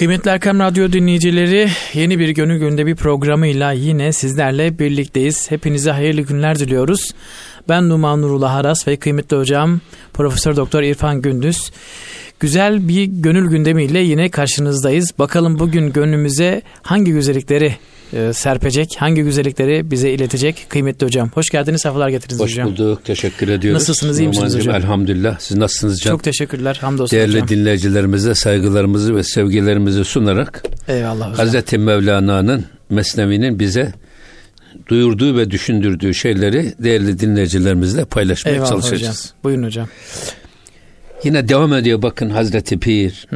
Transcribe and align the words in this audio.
Kıymetli 0.00 0.30
Erkam 0.30 0.58
Radyo 0.58 0.92
dinleyicileri 0.92 1.68
yeni 1.94 2.18
bir 2.18 2.28
gönül 2.28 2.58
günde 2.58 2.86
bir 2.86 2.96
programıyla 2.96 3.72
yine 3.72 4.12
sizlerle 4.12 4.78
birlikteyiz. 4.78 5.50
Hepinize 5.50 5.90
hayırlı 5.90 6.20
günler 6.20 6.58
diliyoruz. 6.58 7.14
Ben 7.68 7.88
Numan 7.88 8.22
Nurullah 8.22 8.54
Aras 8.54 8.88
ve 8.88 8.96
kıymetli 8.96 9.36
hocam 9.36 9.80
Profesör 10.12 10.56
Doktor 10.56 10.82
İrfan 10.82 11.22
Gündüz. 11.22 11.70
Güzel 12.40 12.88
bir 12.88 13.04
gönül 13.04 13.50
gündemiyle 13.50 14.00
yine 14.00 14.28
karşınızdayız. 14.28 15.12
Bakalım 15.18 15.58
bugün 15.58 15.92
gönlümüze 15.92 16.62
hangi 16.82 17.12
güzellikleri 17.12 17.76
e, 18.12 18.32
serpecek, 18.32 18.96
hangi 18.98 19.22
güzellikleri 19.22 19.90
bize 19.90 20.10
iletecek 20.10 20.66
kıymetli 20.68 21.06
hocam. 21.06 21.30
Hoş 21.34 21.50
geldiniz, 21.50 21.82
sefalar 21.82 22.08
getirdiniz 22.08 22.40
Hoş 22.40 22.50
hocam. 22.52 22.70
Hoş 22.70 22.78
bulduk, 22.78 23.04
teşekkür 23.04 23.48
ediyoruz. 23.48 23.80
Nasılsınız, 23.82 24.20
iyi 24.20 24.28
misiniz 24.28 24.54
hocam? 24.56 24.74
Elhamdülillah, 24.74 25.38
siz 25.38 25.56
nasılsınız 25.56 26.00
canım? 26.00 26.16
Çok 26.18 26.24
teşekkürler, 26.24 26.78
hamdolsun 26.80 27.16
Değerli 27.18 27.32
hocam. 27.32 27.48
dinleyicilerimize 27.48 28.34
saygılarımızı 28.34 29.16
ve 29.16 29.22
sevgilerimizi 29.22 30.04
sunarak 30.04 30.62
Eyvallah 30.88 31.30
hocam. 31.30 31.46
Hazreti 31.46 31.78
Mevlana'nın 31.78 32.64
Mesnevi'nin 32.90 33.58
bize 33.58 33.92
duyurduğu 34.88 35.36
ve 35.36 35.50
düşündürdüğü 35.50 36.14
şeyleri 36.14 36.74
değerli 36.78 37.20
dinleyicilerimizle 37.20 38.04
paylaşmaya 38.04 38.54
Eyvallah 38.54 38.68
çalışacağız. 38.68 39.24
hocam. 39.24 39.36
Buyurun 39.44 39.62
hocam. 39.62 39.88
Yine 41.24 41.48
devam 41.48 41.74
ediyor 41.74 42.02
bakın 42.02 42.30
Hazreti 42.30 42.78
Pir. 42.78 43.26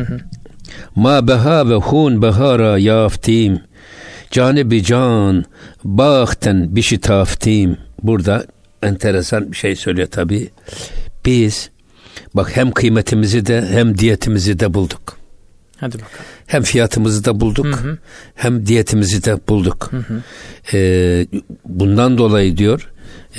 Ma 0.96 1.29
beha 1.29 1.68
ve 1.68 1.74
hun 1.74 2.23
behara 2.23 2.79
yaftim. 2.79 3.60
Canibi 4.34 4.83
can 4.83 5.45
bahten 5.84 6.77
bişitaftim. 6.77 7.77
Burada 8.02 8.47
enteresan 8.83 9.52
bir 9.52 9.57
şey 9.57 9.77
söylüyor 9.77 10.09
tabi. 10.09 10.51
Biz 11.24 11.70
bak 12.34 12.57
hem 12.57 12.70
kıymetimizi 12.73 13.47
de 13.47 13.66
hem 13.70 13.98
diyetimizi 13.98 14.59
de 14.60 14.74
bulduk. 14.74 15.19
Hadi 15.77 15.95
bakalım. 15.95 16.24
Hem 16.47 16.62
fiyatımızı 16.62 17.24
da 17.24 17.41
bulduk 17.41 17.66
Hı 17.66 17.70
hı. 17.70 17.98
hem 18.34 18.66
diyetimizi 18.66 19.24
de 19.24 19.48
bulduk. 19.48 19.88
Hı 19.91 19.96
hı. 19.96 20.23
Ee, 20.73 21.26
bundan 21.65 22.19
dolayı 22.19 22.57
diyor 22.57 22.91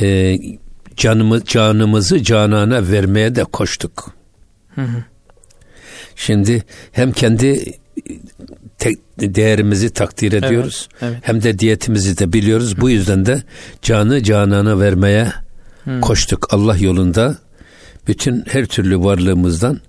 e, 0.02 0.38
canımı, 0.96 1.46
canımızı 1.46 2.24
canana 2.24 2.92
vermeye 2.92 3.36
de 3.36 3.44
koştuk. 3.44 4.16
Hı 4.76 4.82
hı. 4.82 5.04
Şimdi 6.16 6.64
hem 6.92 7.12
kendi 7.12 7.74
te- 8.80 8.96
değerimizi 9.36 9.90
takdir 9.90 10.34
ediyoruz. 10.34 10.90
evet. 11.02 11.18
Hem 11.22 11.44
de 11.44 11.60
diyetimizi 11.60 12.18
de 12.18 12.34
biliyoruz. 12.34 12.82
Bu 12.82 12.90
yüzden 12.90 13.26
de 13.26 13.44
canı 13.82 14.24
canana 14.24 14.80
vermeye 14.80 15.32
Hı. 15.86 16.02
koştuk. 16.02 16.48
Allah 16.54 16.78
yolunda 16.78 17.38
bütün 18.08 18.44
her 18.48 18.66
türlü 18.66 19.00
varlığımızdan 19.04 19.80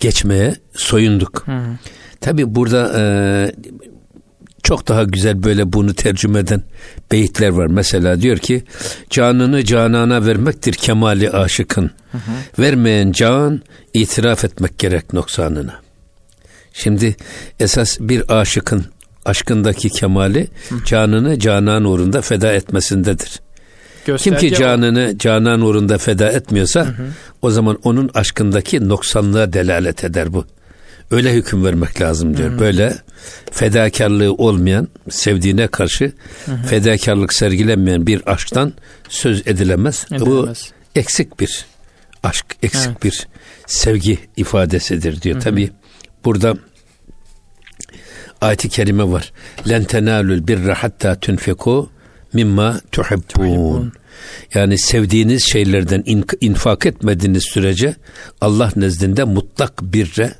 geçmeye 0.00 0.54
soyunduk. 0.74 1.42
Hı. 1.46 1.60
Tabi 2.20 2.54
burada 2.54 2.92
e, 3.00 3.02
çok 4.62 4.88
daha 4.88 5.02
güzel 5.04 5.42
böyle 5.42 5.72
bunu 5.72 5.94
tercüme 5.94 6.38
eden 6.38 6.62
beyitler 7.12 7.48
var. 7.48 7.66
Mesela 7.66 8.20
diyor 8.20 8.38
ki 8.38 8.64
canını 9.10 9.64
canana 9.64 10.26
vermektir 10.26 10.72
kemali 10.72 11.30
aşıkın. 11.30 11.90
Vermeyen 12.58 13.12
can 13.12 13.62
itiraf 13.94 14.44
etmek 14.44 14.78
gerek 14.78 15.12
noksanına. 15.12 15.83
Şimdi 16.74 17.16
esas 17.60 18.00
bir 18.00 18.40
aşıkın 18.40 18.84
aşkındaki 19.24 19.90
kemali 19.90 20.48
canını 20.86 21.38
canan 21.38 21.84
uğrunda 21.84 22.20
feda 22.20 22.52
etmesindedir. 22.52 23.40
Kim 24.06 24.14
Gösterge 24.14 24.48
ki 24.48 24.54
o. 24.54 24.58
canını 24.58 25.18
canan 25.18 25.60
uğrunda 25.60 25.98
feda 25.98 26.30
etmiyorsa 26.30 26.94
o 27.42 27.50
zaman 27.50 27.78
onun 27.84 28.10
aşkındaki 28.14 28.88
noksanlığa 28.88 29.52
delalet 29.52 30.04
eder 30.04 30.32
bu. 30.32 30.44
Öyle 31.10 31.32
hüküm 31.32 31.64
vermek 31.64 32.00
lazım 32.00 32.36
diyor. 32.36 32.58
Böyle 32.58 32.94
fedakarlığı 33.52 34.32
olmayan, 34.32 34.88
sevdiğine 35.10 35.66
karşı 35.66 36.12
fedakarlık 36.66 37.34
sergilenmeyen 37.34 38.06
bir 38.06 38.32
aşktan 38.32 38.72
söz 39.08 39.46
edilemez. 39.46 40.06
Bu 40.10 40.14
Edilemez. 40.16 40.70
eksik 40.94 41.40
bir 41.40 41.66
aşk, 42.22 42.46
eksik 42.62 42.86
Evet. 42.90 43.04
bir 43.04 43.26
sevgi 43.66 44.18
ifadesidir 44.36 45.22
diyor. 45.22 45.40
Tabi 45.40 45.70
burada 46.24 46.54
ayet-i 48.40 48.68
kerime 48.68 49.04
var. 49.12 49.32
Len 49.68 49.84
tenalul 49.84 50.46
birre 50.46 50.72
hatta 50.72 51.20
tunfiku 51.20 51.90
mimma 52.32 52.80
tuhibbun. 52.92 53.92
Yani 54.54 54.78
sevdiğiniz 54.78 55.44
şeylerden 55.52 56.02
in- 56.06 56.24
infak 56.40 56.86
etmediğiniz 56.86 57.44
sürece 57.44 57.94
Allah 58.40 58.72
nezdinde 58.76 59.24
mutlak 59.24 59.82
birre, 59.82 60.34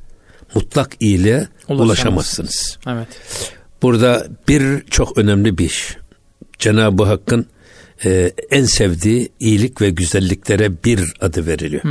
mutlak 0.55 0.93
iyiliğe 1.01 1.49
Ulaşamazsınız. 1.69 2.79
Evet. 2.87 3.09
Burada 3.83 4.27
bir 4.49 4.85
çok 4.91 5.19
önemli 5.19 5.59
bir 5.59 5.65
iş. 5.65 5.97
Cenab-ı 6.59 7.05
Hakk'ın 7.05 7.47
e, 8.05 8.33
en 8.51 8.65
sevdiği 8.65 9.29
iyilik 9.41 9.81
ve 9.81 9.91
güzelliklere 9.91 10.85
bir 10.85 11.15
adı 11.21 11.47
veriliyor. 11.47 11.83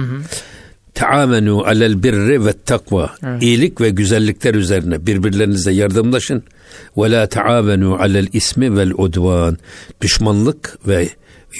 Taamenu 0.94 1.64
alel 1.66 2.04
birri 2.04 2.46
ve 2.46 2.54
takva. 2.66 3.16
Evet. 3.24 3.44
İyilik 3.44 3.82
ve 3.82 3.90
güzellikler 3.90 4.54
üzerine 4.54 5.06
birbirlerinize 5.06 5.72
yardımlaşın. 5.72 6.44
Ve 6.98 7.12
la 7.12 7.28
taamenu 7.28 7.96
alel 7.96 8.28
ismi 8.34 8.78
vel 8.78 8.92
udvan. 8.98 9.58
Düşmanlık 10.02 10.78
ve 10.88 11.10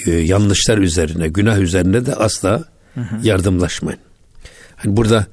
e, 0.06 0.10
yanlışlar 0.10 0.78
üzerine, 0.78 1.28
günah 1.28 1.58
üzerine 1.58 2.06
de 2.06 2.14
asla 2.14 2.64
yardımlaşmayın. 3.22 4.00
Hani 4.76 4.96
burada 4.96 5.26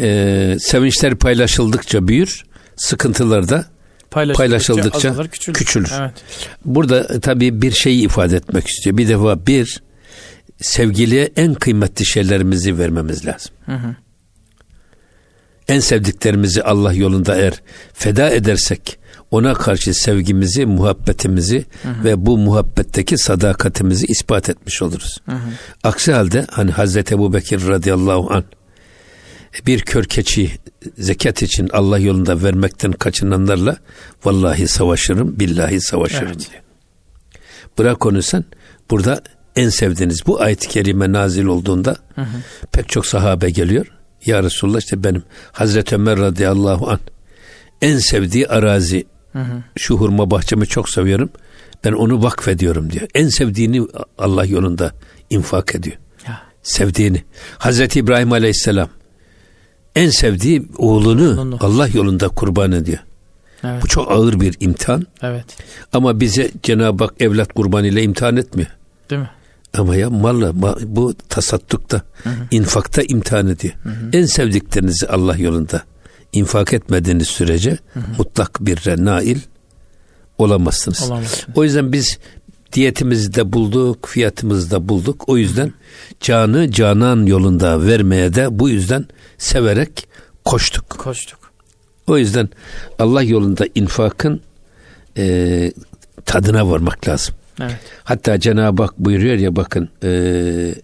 e, 0.00 0.56
sevinçler 0.60 1.14
paylaşıldıkça 1.14 2.08
büyür, 2.08 2.44
sıkıntılar 2.76 3.48
da 3.48 3.64
Paylaşıldıkça, 4.10 4.38
Paylaşıldıkça 4.38 5.10
azalır, 5.10 5.28
küçülür. 5.28 5.58
küçülür. 5.58 5.92
Evet. 6.00 6.12
Burada 6.64 7.14
e, 7.14 7.20
tabii 7.20 7.62
bir 7.62 7.72
şeyi 7.72 8.04
ifade 8.04 8.36
etmek 8.36 8.68
istiyor. 8.68 8.96
Bir 8.96 9.08
defa 9.08 9.46
bir 9.46 9.82
sevgiliye 10.60 11.32
en 11.36 11.54
kıymetli 11.54 12.06
şeylerimizi 12.06 12.78
vermemiz 12.78 13.26
lazım. 13.26 13.52
Hı 13.66 13.72
hı. 13.72 13.96
En 15.68 15.80
sevdiklerimizi 15.80 16.62
Allah 16.62 16.92
yolunda 16.92 17.36
eğer 17.36 17.62
feda 17.92 18.30
edersek 18.30 18.98
ona 19.30 19.54
karşı 19.54 19.94
sevgimizi, 19.94 20.66
muhabbetimizi 20.66 21.64
ve 22.04 22.26
bu 22.26 22.38
muhabbetteki 22.38 23.18
sadakatimizi 23.18 24.06
ispat 24.06 24.50
etmiş 24.50 24.82
oluruz. 24.82 25.18
Aksi 25.82 26.12
halde 26.12 26.46
hani 26.50 26.70
Hazreti 26.70 27.14
Ebu 27.14 27.32
Bekir 27.32 27.68
radıyallahu 27.68 28.34
an 28.34 28.44
bir 29.66 29.80
kör 29.80 30.04
keçi 30.04 30.50
zekat 30.98 31.42
için 31.42 31.68
Allah 31.72 31.98
yolunda 31.98 32.42
vermekten 32.42 32.92
kaçınanlarla 32.92 33.76
vallahi 34.24 34.68
savaşırım, 34.68 35.40
billahi 35.40 35.80
savaşırım 35.80 36.26
Evet. 36.26 36.50
diyor. 36.50 36.62
Bırak 37.78 38.06
onu 38.06 38.22
sen. 38.22 38.44
Burada 38.90 39.20
en 39.56 39.68
sevdiğiniz 39.68 40.26
bu 40.26 40.40
ayet-i 40.40 40.68
kerime 40.68 41.12
nazil 41.12 41.44
olduğunda 41.44 41.96
pek 42.72 42.88
çok 42.88 43.06
sahabe 43.06 43.50
geliyor. 43.50 43.86
Ya 44.26 44.42
Resulullah 44.42 44.78
işte 44.78 45.04
benim 45.04 45.22
Hazreti 45.52 45.94
Ömer 45.94 46.18
radıyallahu 46.18 46.90
an 46.90 46.98
en 47.82 47.98
sevdiği 47.98 48.48
arazi 48.48 49.06
şu 49.76 49.96
hurma 49.96 50.30
bahçemi 50.30 50.66
çok 50.66 50.88
seviyorum. 50.90 51.30
Ben 51.84 51.92
onu 51.92 52.22
vakfediyorum 52.22 52.92
diyor. 52.92 53.08
En 53.14 53.28
sevdiğini 53.28 53.82
Allah 54.18 54.44
yolunda 54.44 54.92
infak 55.30 55.74
ediyor. 55.74 55.96
Ya. 56.28 56.42
Sevdiğini. 56.62 57.24
Hazreti 57.58 57.98
İbrahim 57.98 58.32
aleyhisselam 58.32 58.88
en 59.94 60.10
sevdiği 60.10 60.68
oğlunu 60.78 61.32
Oğlunu. 61.32 61.56
Allah 61.60 61.88
yolunda 61.88 62.28
kurban 62.28 62.72
ediyor. 62.72 62.98
Evet. 63.64 63.82
Bu 63.82 63.86
çok 63.88 64.10
ağır 64.10 64.40
bir 64.40 64.56
imtihan. 64.60 65.06
Evet. 65.22 65.44
Ama 65.92 66.20
bize 66.20 66.50
Cenab-ı 66.62 67.04
Hak 67.04 67.14
evlat 67.20 67.52
kurbanıyla 67.52 68.02
imtihan 68.02 68.36
etmiyor. 68.36 68.70
Değil 69.10 69.22
mi? 69.22 69.30
Ama 69.76 69.96
ya 69.96 70.10
malla 70.10 70.50
ma- 70.50 70.78
bu 70.86 71.14
tasaddukta, 71.28 72.02
infakta 72.50 73.02
imtihan 73.02 73.48
ediyor. 73.48 73.74
En 74.12 74.26
sevdiklerinizi 74.26 75.08
Allah 75.08 75.36
yolunda 75.36 75.82
infak 76.32 76.72
etmediğiniz 76.72 77.28
sürece 77.28 77.78
mutlak 78.18 78.58
bir 78.60 79.04
nail 79.04 79.38
olamazsınız. 80.38 81.02
Olamazsınız. 81.02 81.58
O 81.58 81.64
yüzden 81.64 81.92
biz 81.92 82.18
diyetimizi 82.72 83.34
de 83.34 83.52
bulduk, 83.52 84.08
fiyatımızı 84.08 84.70
da 84.70 84.88
bulduk. 84.88 85.24
O 85.28 85.36
yüzden 85.36 85.72
canı 86.20 86.70
canan 86.70 87.26
yolunda 87.26 87.86
vermeye 87.86 88.34
de 88.34 88.58
bu 88.58 88.68
yüzden 88.68 89.06
severek 89.38 90.08
koştuk. 90.44 90.90
Koştuk. 90.90 91.38
O 92.06 92.18
yüzden 92.18 92.48
Allah 92.98 93.22
yolunda 93.22 93.66
infakın 93.74 94.40
e, 95.16 95.72
tadına 96.24 96.70
varmak 96.70 97.08
lazım. 97.08 97.34
Evet. 97.60 97.76
Hatta 98.04 98.40
Cenab-ı 98.40 98.82
Hak 98.82 98.98
buyuruyor 98.98 99.36
ya 99.36 99.56
bakın 99.56 99.88
e, 100.02 100.74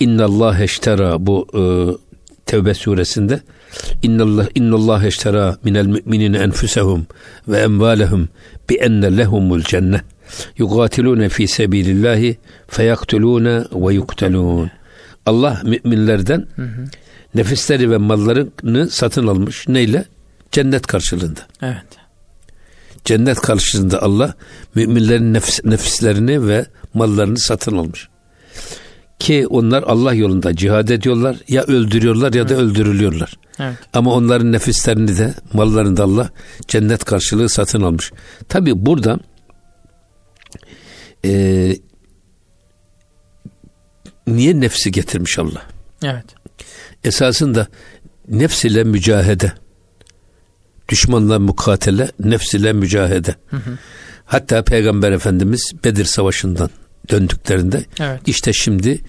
İnna 0.00 0.24
Allah 0.24 0.62
eştera 0.62 1.26
bu 1.26 1.46
e, 1.54 1.62
Tevbe 2.46 2.74
suresinde 2.74 3.40
İnnallah 4.02 4.46
innallah 4.54 5.04
eştera 5.04 5.56
minel 5.64 5.86
müminine 5.86 6.38
enfusehum 6.38 7.06
ve 7.48 7.58
emvalehum 7.58 8.28
bi 8.70 8.74
enne 8.74 9.16
lehumul 9.16 9.62
cennet 9.62 10.02
yugatilune 10.58 11.28
fi 11.28 11.48
sebilillahi 11.48 12.36
feyaktulune 12.68 13.64
ve 13.72 13.94
yuktelun. 13.94 14.70
Allah 15.26 15.62
müminlerden 15.64 16.46
nefisleri 17.34 17.90
ve 17.90 17.96
mallarını 17.96 18.90
satın 18.90 19.26
almış. 19.26 19.68
Neyle? 19.68 20.04
Cennet 20.52 20.86
karşılığında. 20.86 21.40
Evet. 21.62 22.05
Cennet 23.04 23.40
karşılığında 23.40 24.02
Allah 24.02 24.34
müminlerin 24.74 25.34
nefis, 25.34 25.64
nefislerini 25.64 26.46
ve 26.46 26.66
mallarını 26.94 27.38
satın 27.38 27.76
almış. 27.76 28.08
Ki 29.18 29.46
onlar 29.46 29.82
Allah 29.82 30.14
yolunda 30.14 30.56
cihad 30.56 30.88
ediyorlar 30.88 31.36
ya 31.48 31.62
öldürüyorlar 31.62 32.32
ya 32.32 32.48
da 32.48 32.54
öldürülüyorlar. 32.54 33.34
Evet. 33.60 33.76
Ama 33.92 34.14
onların 34.14 34.52
nefislerini 34.52 35.18
de 35.18 35.34
mallarını 35.52 35.96
da 35.96 36.04
Allah 36.04 36.30
cennet 36.68 37.04
karşılığı 37.04 37.48
satın 37.48 37.82
almış. 37.82 38.12
Tabi 38.48 38.86
burada 38.86 39.18
e, 41.24 41.76
niye 44.26 44.60
nefsi 44.60 44.92
getirmiş 44.92 45.38
Allah? 45.38 45.62
Evet. 46.04 46.24
Esasında 47.04 47.66
nefs 48.28 48.64
ile 48.64 48.84
mücahede, 48.84 49.52
düşmanla 50.88 51.38
mukatele, 51.38 52.10
nefs 52.20 52.54
ile 52.54 52.72
mücahede. 52.72 53.34
Hı 53.50 53.56
hı. 53.56 53.78
Hatta 54.24 54.64
Peygamber 54.64 55.12
Efendimiz 55.12 55.72
Bedir 55.84 56.04
Savaşı'ndan 56.04 56.70
döndüklerinde 57.10 57.84
evet. 58.00 58.20
işte 58.26 58.52
şimdi 58.52 59.00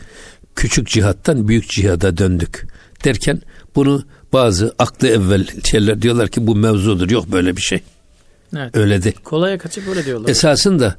küçük 0.56 0.88
cihattan 0.88 1.48
büyük 1.48 1.70
cihada 1.70 2.18
döndük 2.18 2.68
derken 3.06 3.42
bunu 3.76 4.04
bazı 4.34 4.76
aklı 4.80 5.08
evvel 5.08 5.48
şeyler 5.64 6.02
diyorlar 6.02 6.28
ki 6.28 6.48
bu 6.48 6.56
mevzudur. 6.56 7.10
Yok 7.10 7.32
böyle 7.32 7.58
bir 7.58 7.62
şey. 7.62 7.80
Evet. 8.56 8.78
Öyle 8.78 9.04
değil. 9.04 9.16
Kolaya 9.24 9.58
kaçıp 9.58 9.88
öyle 9.88 10.06
diyorlar. 10.06 10.30
Esasında 10.30 10.96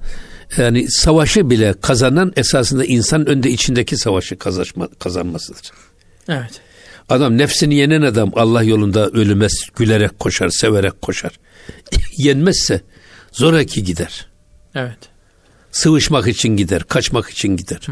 yani 0.57 0.91
savaşı 0.91 1.51
bile 1.51 1.75
kazanan 1.81 2.33
esasında 2.37 2.85
insan 2.85 3.29
önde 3.29 3.51
içindeki 3.51 3.97
savaşı 3.97 4.39
kazanma, 4.39 4.89
kazanmasıdır. 4.99 5.71
Evet. 6.29 6.61
Adam 7.09 7.39
nefsini 7.39 7.75
yenen 7.75 8.03
adam 8.03 8.33
Allah 8.37 8.63
yolunda 8.63 9.09
ölüme 9.09 9.47
gülerek 9.77 10.19
koşar, 10.19 10.49
severek 10.49 11.03
koşar. 11.03 11.33
Yenmezse 12.19 12.83
zoraki 13.33 13.85
gider. 13.85 14.27
Evet. 14.75 14.99
Sıvışmak 15.71 16.27
için 16.27 16.49
gider, 16.49 16.83
kaçmak 16.83 17.31
için 17.31 17.57
gider. 17.57 17.87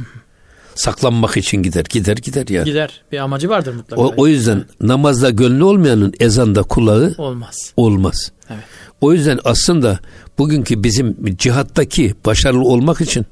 Saklanmak 0.75 1.37
için 1.37 1.63
gider, 1.63 1.85
gider 1.91 2.17
gider 2.17 2.49
yani. 2.49 2.65
Gider. 2.65 3.03
Bir 3.13 3.19
amacı 3.19 3.49
vardır 3.49 3.75
mutlaka. 3.75 4.03
O, 4.03 4.15
o 4.17 4.27
yüzden 4.27 4.65
namazda 4.81 5.31
gönlü 5.31 5.65
olmayanın 5.65 6.15
ezanda 6.21 6.63
kulağı 6.63 7.15
olmaz. 7.19 7.73
Olmaz. 7.77 8.33
Evet. 8.51 8.65
O 9.01 9.13
yüzden 9.13 9.39
aslında 9.45 9.99
bugünkü 10.39 10.83
bizim 10.83 11.37
cihattaki 11.37 12.15
başarılı 12.27 12.65
olmak 12.65 13.01
için 13.01 13.27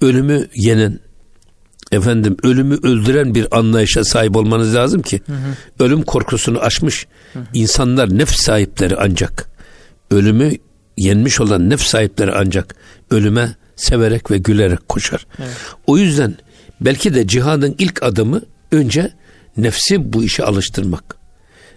ölümü 0.00 0.48
yenen, 0.54 1.00
efendim 1.94 2.36
ölümü 2.42 2.78
öldüren 2.82 3.34
bir 3.34 3.58
anlayışa 3.58 4.04
sahip 4.04 4.36
olmanız 4.36 4.74
lazım 4.74 5.02
ki 5.02 5.20
hı 5.26 5.32
hı. 5.32 5.84
ölüm 5.84 6.02
korkusunu 6.02 6.60
aşmış 6.60 7.06
hı 7.32 7.38
hı. 7.38 7.44
insanlar 7.54 8.18
nefs 8.18 8.42
sahipleri 8.42 8.96
ancak 8.96 9.48
ölümü 10.10 10.52
yenmiş 10.96 11.40
olan 11.40 11.70
nefs 11.70 11.86
sahipleri 11.86 12.32
ancak 12.32 12.74
ölüme 13.10 13.56
severek 13.76 14.30
ve 14.30 14.38
gülerek 14.38 14.88
koşar. 14.88 15.26
Evet. 15.38 15.56
O 15.86 15.98
yüzden 15.98 16.36
belki 16.80 17.14
de 17.14 17.26
cihadın 17.26 17.74
ilk 17.78 18.02
adımı 18.02 18.42
önce 18.72 19.12
nefsi 19.56 20.12
bu 20.12 20.24
işe 20.24 20.44
alıştırmak. 20.44 21.16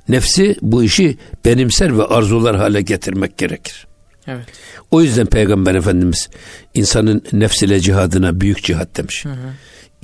Nefsi 0.10 0.56
bu 0.62 0.84
işi 0.84 1.18
benimser 1.46 1.98
ve 1.98 2.04
arzular 2.04 2.56
hale 2.56 2.82
getirmek 2.82 3.38
gerekir. 3.38 3.88
Evet. 4.28 4.46
O 4.92 5.02
yüzden 5.02 5.26
Peygamber 5.26 5.76
Efendimiz 5.76 6.30
insanın 6.74 7.24
nefsiyle 7.34 7.80
cihadına 7.80 8.42
büyük 8.42 8.64
cihat 8.64 8.98
demiş. 8.98 9.26
Hı 9.26 9.30
hı. 9.30 9.54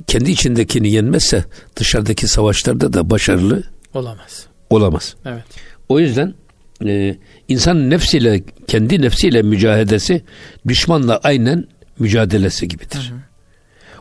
Kendi 0.06 0.30
içindekini 0.30 0.92
yenmezse 0.92 1.44
dışarıdaki 1.76 2.28
savaşlarda 2.28 2.92
da 2.92 3.10
başarılı 3.10 3.62
olamaz. 3.94 4.46
Olamaz. 4.70 5.16
Evet. 5.24 5.44
O 5.88 6.00
yüzden 6.00 6.34
e, 6.86 7.16
insanın 7.48 7.90
nefsiyle 7.90 8.42
kendi 8.66 9.02
nefsiyle 9.02 9.42
mücadelesi 9.42 10.22
düşmanla 10.68 11.20
aynen 11.22 11.66
mücadelesi 11.98 12.68
gibidir. 12.68 13.10
Hı 13.10 13.14
hı. 13.14 13.18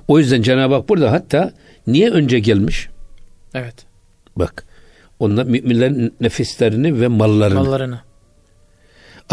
O 0.08 0.20
yüzden 0.20 0.42
Cenab-ı 0.42 0.74
Hak 0.74 0.90
burada 0.90 1.12
hatta 1.12 1.54
niye 1.88 2.10
önce 2.10 2.40
gelmiş? 2.40 2.90
Evet. 3.54 3.76
Bak 4.36 4.66
onlar 5.20 5.46
müminlerin 5.46 6.14
nefislerini 6.22 7.02
ve 7.02 7.08
mallarını. 7.08 7.60
Mallarını. 7.64 8.02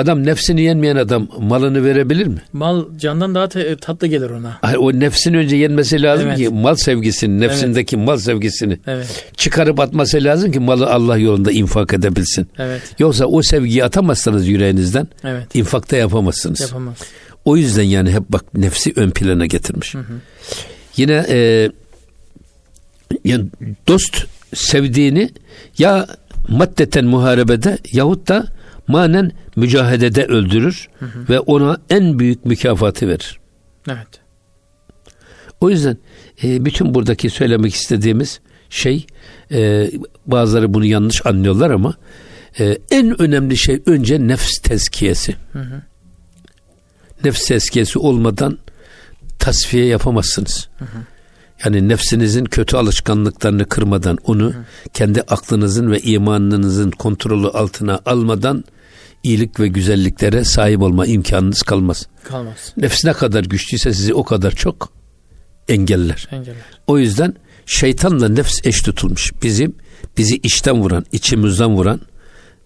Adam 0.01 0.25
nefsini 0.25 0.63
yenmeyen 0.63 0.97
adam 0.97 1.29
malını 1.39 1.85
verebilir 1.85 2.27
mi? 2.27 2.43
Mal 2.53 2.85
candan 2.99 3.35
daha 3.35 3.49
tatlı 3.77 4.07
gelir 4.07 4.31
ona. 4.31 4.59
Hayır, 4.63 4.77
o 4.77 4.93
nefsini 4.93 5.37
önce 5.37 5.57
yenmesi 5.57 6.03
lazım 6.03 6.29
evet. 6.29 6.39
ki 6.39 6.49
mal 6.49 6.75
sevgisini, 6.75 7.41
nefsindeki 7.41 7.97
evet. 7.97 8.07
mal 8.07 8.17
sevgisini 8.17 8.79
evet. 8.87 9.25
çıkarıp 9.37 9.81
atması 9.81 10.25
lazım 10.25 10.53
ki 10.53 10.61
malı 10.61 10.91
Allah 10.93 11.17
yolunda 11.19 11.53
infak 11.53 11.95
edebilsin. 11.95 12.49
Evet. 12.59 12.83
Yoksa 12.99 13.25
o 13.27 13.43
sevgiyi 13.43 13.85
atamazsanız 13.85 14.49
yüreğinizden 14.49 15.09
evet. 15.25 15.55
infakta 15.55 15.97
yapamazsınız. 15.97 16.61
Yapamaz. 16.61 16.97
O 17.45 17.57
yüzden 17.57 17.83
yani 17.83 18.13
hep 18.13 18.23
bak 18.29 18.55
nefsi 18.55 18.93
ön 18.97 19.11
plana 19.11 19.47
getirmiş. 19.47 19.95
Hı 19.95 19.99
hı. 19.99 20.13
Yine 20.97 21.27
e, 21.29 21.71
yani 23.25 23.45
dost 23.89 24.27
sevdiğini 24.55 25.31
ya 25.79 26.07
maddeten 26.49 27.05
muharebede 27.05 27.79
yahut 27.93 28.29
da 28.29 28.60
manen 28.89 29.33
mücahedede 29.57 30.25
öldürür 30.25 30.89
hı 30.99 31.07
hı. 31.07 31.29
ve 31.29 31.41
ona 31.41 31.79
en 31.91 32.19
büyük 32.19 32.45
mükafatı 32.45 33.09
verir. 33.09 33.39
Evet. 33.89 34.09
O 35.61 35.71
yüzden 35.71 35.97
e, 36.43 36.65
bütün 36.65 36.95
buradaki 36.95 37.31
söylemek 37.31 37.75
istediğimiz 37.75 38.41
şey 38.71 39.07
e, 39.53 39.91
bazıları 40.27 40.75
bunu 40.75 40.85
yanlış 40.85 41.27
anlıyorlar 41.27 41.71
ama 41.71 41.95
e, 42.59 42.79
en 42.91 43.23
önemli 43.23 43.57
şey 43.57 43.83
önce 43.87 44.27
nefs 44.27 44.59
tezkiyesi. 44.59 45.37
Hı 45.53 45.59
hı. 45.59 45.83
Nefs 47.25 47.47
tezkiyesi 47.47 47.99
olmadan 47.99 48.59
tasfiye 49.39 49.87
yapamazsınız. 49.87 50.69
Hı 50.79 50.85
hı. 50.85 50.89
Yani 51.65 51.89
nefsinizin 51.89 52.45
kötü 52.45 52.77
alışkanlıklarını 52.77 53.65
kırmadan 53.65 54.19
onu 54.25 54.55
kendi 54.95 55.23
aklınızın 55.23 55.91
ve 55.91 56.01
imanınızın 56.01 56.91
kontrolü 56.91 57.49
altına 57.49 58.01
almadan 58.07 58.65
iyilik 59.23 59.61
ve 59.61 59.69
güzelliklere 59.69 60.45
sahip 60.45 60.83
olma 60.83 61.07
imkanınız 61.07 61.63
kalmaz. 61.63 62.07
Kalmaz. 62.25 62.73
Nefs 62.77 63.05
ne 63.05 63.13
kadar 63.13 63.45
güçlüyse 63.45 63.93
sizi 63.93 64.15
o 64.15 64.25
kadar 64.25 64.51
çok 64.51 64.93
engeller. 65.69 66.29
Engeller. 66.31 66.57
O 66.87 66.99
yüzden 66.99 67.35
şeytanla 67.67 68.29
nefs 68.29 68.67
eş 68.67 68.83
tutulmuş. 68.83 69.33
Bizim 69.43 69.75
bizi 70.19 70.37
içten 70.37 70.81
vuran, 70.81 71.05
içimizden 71.13 71.71
vuran 71.71 72.01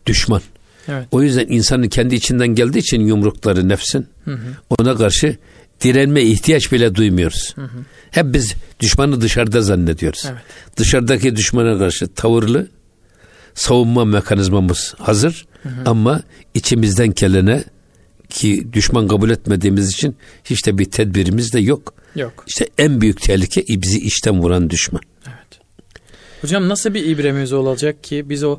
düşman. 0.06 0.42
Evet. 0.88 1.06
O 1.10 1.22
yüzden 1.22 1.46
insanın 1.48 1.88
kendi 1.88 2.14
içinden 2.14 2.48
geldiği 2.48 2.78
için 2.78 3.00
yumrukları 3.00 3.68
nefsin 3.68 4.06
hı 4.24 4.30
hı. 4.30 4.48
ona 4.78 4.96
karşı 4.96 5.36
direnme 5.84 6.22
ihtiyaç 6.22 6.72
bile 6.72 6.94
duymuyoruz. 6.94 7.52
Hı 7.56 7.62
hı. 7.62 7.78
Hep 8.10 8.34
biz 8.34 8.54
düşmanı 8.80 9.20
dışarıda 9.20 9.62
zannediyoruz. 9.62 10.22
Evet. 10.26 10.42
Dışarıdaki 10.76 11.36
düşmana 11.36 11.78
karşı 11.78 12.14
tavırlı 12.14 12.68
savunma 13.54 14.04
mekanizmamız 14.04 14.94
hazır 14.98 15.46
hı 15.62 15.68
hı. 15.68 15.82
ama 15.86 16.22
içimizden 16.54 17.14
gelene 17.14 17.64
ki 18.30 18.68
düşman 18.72 19.08
kabul 19.08 19.30
etmediğimiz 19.30 19.88
için 19.92 20.16
hiç 20.44 20.66
de 20.66 20.78
bir 20.78 20.84
tedbirimiz 20.84 21.52
de 21.52 21.60
yok. 21.60 21.94
Yok. 22.16 22.44
İşte 22.46 22.68
en 22.78 23.00
büyük 23.00 23.22
tehlike 23.22 23.64
bizi 23.68 23.98
içten 23.98 24.42
vuran 24.42 24.70
düşman. 24.70 25.02
Evet. 25.26 25.60
Hocam 26.40 26.68
nasıl 26.68 26.94
bir 26.94 27.06
ibremiz 27.06 27.52
olacak 27.52 28.04
ki 28.04 28.28
biz 28.28 28.44
o 28.44 28.58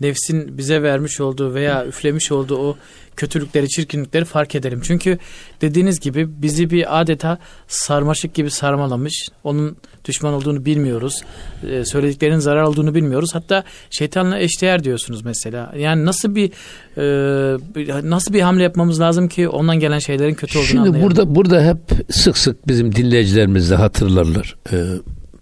nefsin 0.00 0.58
bize 0.58 0.82
vermiş 0.82 1.20
olduğu 1.20 1.54
veya 1.54 1.86
üflemiş 1.86 2.32
olduğu 2.32 2.58
o 2.58 2.76
kötülükleri, 3.16 3.68
çirkinlikleri 3.68 4.24
fark 4.24 4.54
edelim. 4.54 4.80
Çünkü 4.84 5.18
dediğiniz 5.60 6.00
gibi 6.00 6.42
bizi 6.42 6.70
bir 6.70 7.00
adeta 7.00 7.38
sarmaşık 7.68 8.34
gibi 8.34 8.50
sarmalamış. 8.50 9.28
Onun 9.44 9.76
düşman 10.04 10.34
olduğunu 10.34 10.64
bilmiyoruz. 10.64 11.22
Ee, 11.70 11.84
söylediklerinin 11.84 12.38
zarar 12.38 12.62
olduğunu 12.62 12.94
bilmiyoruz. 12.94 13.30
Hatta 13.32 13.64
şeytanla 13.90 14.38
eşdeğer 14.38 14.84
diyorsunuz 14.84 15.24
mesela. 15.24 15.72
Yani 15.78 16.04
nasıl 16.04 16.34
bir 16.34 16.50
e, 16.96 18.10
nasıl 18.10 18.34
bir 18.34 18.40
hamle 18.40 18.62
yapmamız 18.62 19.00
lazım 19.00 19.28
ki 19.28 19.48
ondan 19.48 19.80
gelen 19.80 19.98
şeylerin 19.98 20.34
kötü 20.34 20.58
olduğunu 20.58 20.68
Şimdi 20.68 20.80
anlayalım. 20.80 21.02
burada 21.02 21.34
burada 21.34 21.64
hep 21.64 21.78
sık 22.10 22.38
sık 22.38 22.68
bizim 22.68 22.94
dinleyicilerimiz 22.94 23.70
de 23.70 23.74
hatırlarlar. 23.74 24.56
Ee, 24.72 24.84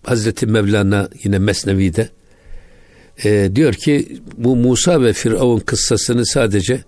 Hazreti 0.02 0.46
Mevlana 0.46 1.08
yine 1.24 1.38
Mesnevi'de 1.38 2.08
e, 3.24 3.50
diyor 3.54 3.74
ki 3.74 4.22
bu 4.36 4.56
Musa 4.56 5.02
ve 5.02 5.12
Firavun 5.12 5.60
kıssasını 5.60 6.26
sadece 6.26 6.84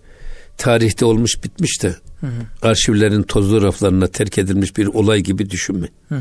tarihte 0.57 1.05
olmuş 1.05 1.45
bitmiş 1.45 1.83
de 1.83 1.95
hı 2.21 2.27
hı. 2.27 2.69
arşivlerin 2.69 3.23
tozlu 3.23 3.63
raflarına 3.63 4.07
terk 4.07 4.39
edilmiş 4.39 4.77
bir 4.77 4.87
olay 4.87 5.21
gibi 5.21 5.51
düşünme. 5.51 5.89
Hı 6.09 6.15
hı. 6.15 6.21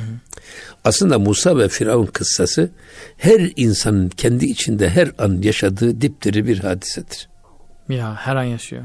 Aslında 0.84 1.20
Musa 1.20 1.58
ve 1.58 1.70
Firavun 1.70 2.05
kıssası 2.05 2.72
her 3.17 3.51
insanın 3.55 4.10
kendi 4.10 4.46
içinde 4.46 4.89
her 4.89 5.12
an 5.17 5.41
yaşadığı 5.41 6.01
dipdiri 6.01 6.48
bir 6.48 6.60
hadisedir. 6.60 7.29
Ya 7.89 8.15
her 8.15 8.36
an 8.36 8.43
yaşıyor. 8.43 8.84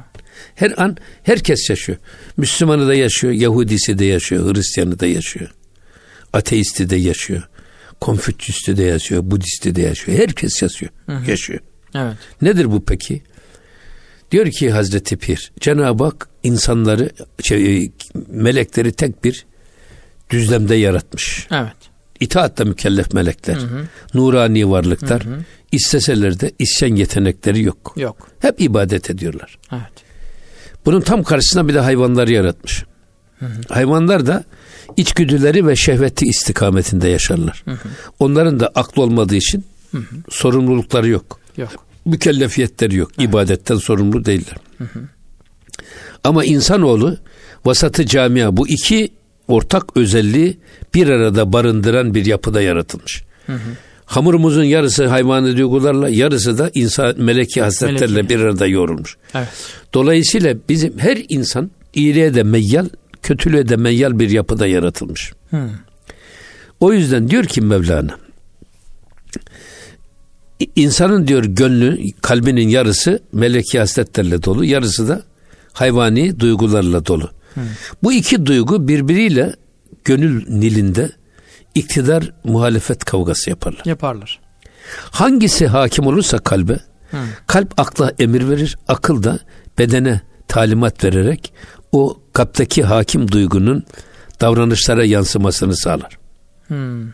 Her 0.54 0.74
an 0.82 0.96
herkes 1.22 1.70
yaşıyor. 1.70 1.98
Müslümanı 2.36 2.88
da 2.88 2.94
yaşıyor, 2.94 3.32
Yahudisi 3.32 3.98
de 3.98 4.04
yaşıyor, 4.04 4.54
Hristiyanı 4.54 5.00
da 5.00 5.06
yaşıyor. 5.06 5.50
Ateisti 6.32 6.90
de 6.90 6.96
yaşıyor. 6.96 7.48
Konfüçyüsü 8.00 8.76
de 8.76 8.82
yaşıyor, 8.82 9.22
Budisti 9.24 9.74
de 9.74 9.82
yaşıyor. 9.82 10.18
Herkes 10.18 10.62
yaşıyor. 10.62 10.92
Hı 11.06 11.12
hı. 11.12 11.30
Yaşıyor. 11.30 11.60
Evet. 11.94 12.16
Nedir 12.42 12.72
bu 12.72 12.84
peki? 12.84 13.22
Diyor 14.30 14.46
ki 14.50 14.70
Hazreti 14.70 15.16
Pir, 15.16 15.52
Cenab-ı 15.60 16.04
Hak 16.04 16.28
insanları, 16.42 17.10
şey, 17.42 17.92
melekleri 18.28 18.92
tek 18.92 19.24
bir 19.24 19.46
düzlemde 20.30 20.74
yaratmış. 20.74 21.46
Evet. 21.50 21.76
İtaatle 22.20 22.64
mükellef 22.64 23.14
melekler. 23.14 23.54
Hı 23.54 23.60
hı. 23.60 23.86
Nurani 24.14 24.70
varlıklar. 24.70 25.24
Hı 25.24 25.30
hı. 25.30 25.38
İsteseler 25.72 26.40
de 26.40 26.52
isyan 26.58 26.96
yetenekleri 26.96 27.62
yok. 27.62 27.94
Yok. 27.96 28.28
Hep 28.38 28.60
ibadet 28.60 29.10
ediyorlar. 29.10 29.58
Evet. 29.72 30.04
Bunun 30.86 31.00
tam 31.00 31.22
karşısında 31.22 31.68
bir 31.68 31.74
de 31.74 31.80
hayvanları 31.80 32.32
yaratmış. 32.32 32.84
Hı 33.38 33.46
hı. 33.46 33.60
Hayvanlar 33.68 34.26
da 34.26 34.44
içgüdüleri 34.98 35.66
ve 35.66 35.76
şehveti 35.76 36.26
istikametinde 36.26 37.08
yaşarlar. 37.08 37.62
Hı 37.64 37.70
hı. 37.70 37.88
Onların 38.18 38.60
da 38.60 38.70
aklı 38.74 39.02
olmadığı 39.02 39.36
için 39.36 39.64
hı 39.90 39.98
hı. 39.98 40.16
sorumlulukları 40.30 41.08
yok. 41.08 41.40
Yok. 41.56 41.70
Mükellefiyetleri 42.04 42.96
yok. 42.96 43.10
Evet. 43.18 43.28
İbadetten 43.28 43.76
sorumlu 43.76 44.24
değiller. 44.24 44.56
Hı 44.78 44.84
hı. 44.84 45.00
Ama 46.24 46.44
insanoğlu 46.44 47.16
vasatı 47.64 48.06
camia 48.06 48.56
bu 48.56 48.68
iki 48.68 49.10
ortak 49.48 49.96
özelliği 49.96 50.58
bir 50.94 51.08
arada 51.08 51.52
barındıran 51.52 52.14
bir 52.14 52.26
yapıda 52.26 52.62
yaratılmış. 52.62 53.22
Hı 53.46 53.52
hı. 53.52 53.70
Hamurumuzun 54.04 54.64
yarısı 54.64 55.06
hayvani 55.06 55.56
duygularla, 55.56 56.08
yarısı 56.08 56.58
da 56.58 56.70
insan 56.74 57.14
meleki 57.18 57.62
hasletlerle 57.62 58.14
meleki. 58.14 58.28
bir 58.28 58.40
arada 58.40 58.66
yoğrulmuş. 58.66 59.16
Evet. 59.34 59.48
Dolayısıyla 59.94 60.56
bizim 60.68 60.98
her 60.98 61.18
insan 61.28 61.70
iyiliğe 61.94 62.34
de 62.34 62.42
meyyal, 62.42 62.88
kötülüğe 63.22 63.68
de 63.68 63.76
meyyal 63.76 64.18
bir 64.18 64.30
yapıda 64.30 64.66
yaratılmış. 64.66 65.32
Hı. 65.50 65.70
O 66.80 66.92
yüzden 66.92 67.30
diyor 67.30 67.44
ki 67.44 67.60
Mevlana, 67.60 68.18
insanın 70.76 71.26
diyor 71.26 71.44
gönlü, 71.44 71.98
kalbinin 72.22 72.68
yarısı 72.68 73.20
meleki 73.32 73.78
hasletlerle 73.78 74.42
dolu, 74.42 74.64
yarısı 74.64 75.08
da 75.08 75.22
hayvani 75.72 76.40
duygularla 76.40 77.06
dolu. 77.06 77.30
Hı. 77.54 77.60
Bu 78.02 78.12
iki 78.12 78.46
duygu 78.46 78.88
birbiriyle 78.88 79.54
gönül 80.04 80.48
nilinde 80.48 81.10
iktidar 81.74 82.32
muhalefet 82.44 83.04
kavgası 83.04 83.50
yaparlar. 83.50 83.82
Yaparlar. 83.84 84.40
Hangisi 85.10 85.66
hakim 85.66 86.06
olursa 86.06 86.38
kalbe, 86.38 86.78
Hı. 87.10 87.16
kalp 87.46 87.80
akla 87.80 88.12
emir 88.18 88.48
verir, 88.48 88.78
akıl 88.88 89.22
da 89.22 89.38
bedene 89.78 90.20
talimat 90.48 91.04
vererek 91.04 91.52
o 91.92 92.20
kalpteki 92.32 92.82
hakim 92.82 93.32
duygunun 93.32 93.84
davranışlara 94.40 95.04
yansımasını 95.04 95.76
sağlar. 95.76 96.18
Hı. 96.68 97.04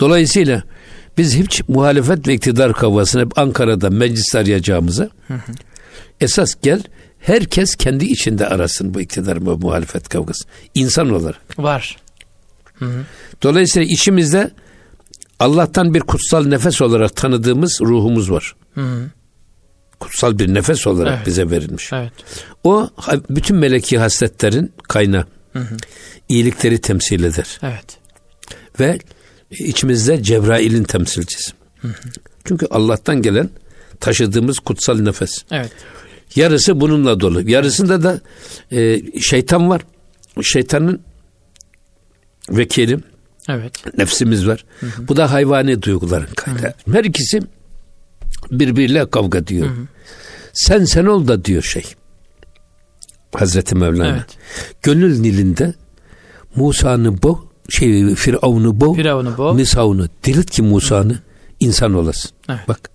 Dolayısıyla 0.00 0.62
biz 1.18 1.36
hiç 1.36 1.62
muhalefet 1.68 2.28
ve 2.28 2.34
iktidar 2.34 2.72
kavgasını 2.72 3.24
hep 3.24 3.38
Ankara'da 3.38 3.90
meclis 3.90 4.34
arayacağımıza 4.34 5.08
hı 5.28 5.34
hı. 5.34 5.52
esas 6.20 6.54
gel 6.62 6.82
herkes 7.18 7.76
kendi 7.76 8.04
içinde 8.04 8.48
arasın 8.48 8.94
bu 8.94 9.00
iktidar 9.00 9.46
ve 9.46 9.54
muhalefet 9.54 10.08
kavgası. 10.08 10.44
İnsan 10.74 11.10
olarak. 11.10 11.58
Var. 11.58 11.96
Hı 12.74 12.84
hı. 12.84 13.04
Dolayısıyla 13.42 13.88
içimizde 13.88 14.50
Allah'tan 15.38 15.94
bir 15.94 16.00
kutsal 16.00 16.46
nefes 16.46 16.82
olarak 16.82 17.16
tanıdığımız 17.16 17.80
ruhumuz 17.80 18.30
var. 18.30 18.54
Hı 18.74 18.80
hı. 18.80 19.10
Kutsal 20.04 20.38
bir 20.38 20.54
nefes 20.54 20.86
olarak 20.86 21.14
evet. 21.16 21.26
bize 21.26 21.50
verilmiş. 21.50 21.92
Evet. 21.92 22.12
O 22.64 22.88
bütün 23.30 23.56
meleki 23.56 23.98
hasletlerin 23.98 24.72
kaynağı. 24.88 25.24
Hı 25.52 25.58
hı. 25.58 25.76
İyilikleri 26.28 26.80
temsil 26.80 27.24
eder. 27.24 27.58
Evet. 27.62 27.98
Ve 28.80 28.98
içimizde 29.50 30.22
Cebrail'in 30.22 30.84
temsilcisi. 30.84 31.52
Hı 31.80 31.88
hı. 31.88 31.94
Çünkü 32.44 32.66
Allah'tan 32.70 33.22
gelen 33.22 33.50
taşıdığımız 34.00 34.58
kutsal 34.58 34.98
nefes. 34.98 35.44
Evet. 35.50 35.72
Yarısı 36.36 36.80
bununla 36.80 37.20
dolu. 37.20 37.50
Yarısında 37.50 38.02
da 38.02 38.20
e, 38.72 39.02
şeytan 39.20 39.70
var. 39.70 39.82
Şeytanın 40.42 41.00
vekilim. 42.50 43.02
Evet. 43.48 43.98
Nefsimiz 43.98 44.46
var. 44.46 44.64
Hı 44.80 44.86
hı. 44.86 45.08
Bu 45.08 45.16
da 45.16 45.32
hayvani 45.32 45.82
duyguların 45.82 46.34
kaynağı. 46.36 46.62
Hı 46.62 46.90
hı. 46.90 46.92
Her 46.92 47.04
ikisi 47.04 47.40
birbiriyle 48.50 49.10
kavga 49.10 49.46
diyor. 49.46 49.66
Hı 49.66 49.70
hı. 49.70 49.86
Sen 50.52 50.84
sen 50.84 51.04
ol 51.04 51.28
da 51.28 51.44
diyor 51.44 51.62
şey. 51.62 51.84
Hazreti 53.34 53.74
Mevlana. 53.74 54.08
Evet. 54.08 54.26
Gönül 54.82 55.20
nilinde 55.20 55.74
Musa'nı 56.56 57.22
bo, 57.22 57.48
şey 57.68 58.14
Firavun'u 58.14 58.80
bo, 58.80 58.94
Firavun'u 58.94 59.38
bo, 59.38 59.54
Misavun'u 59.54 60.08
dirilt 60.24 60.50
ki 60.50 60.62
Musa'nı 60.62 61.18
insan 61.60 61.94
olasın. 61.94 62.30
Evet. 62.48 62.60
Bak. 62.68 62.90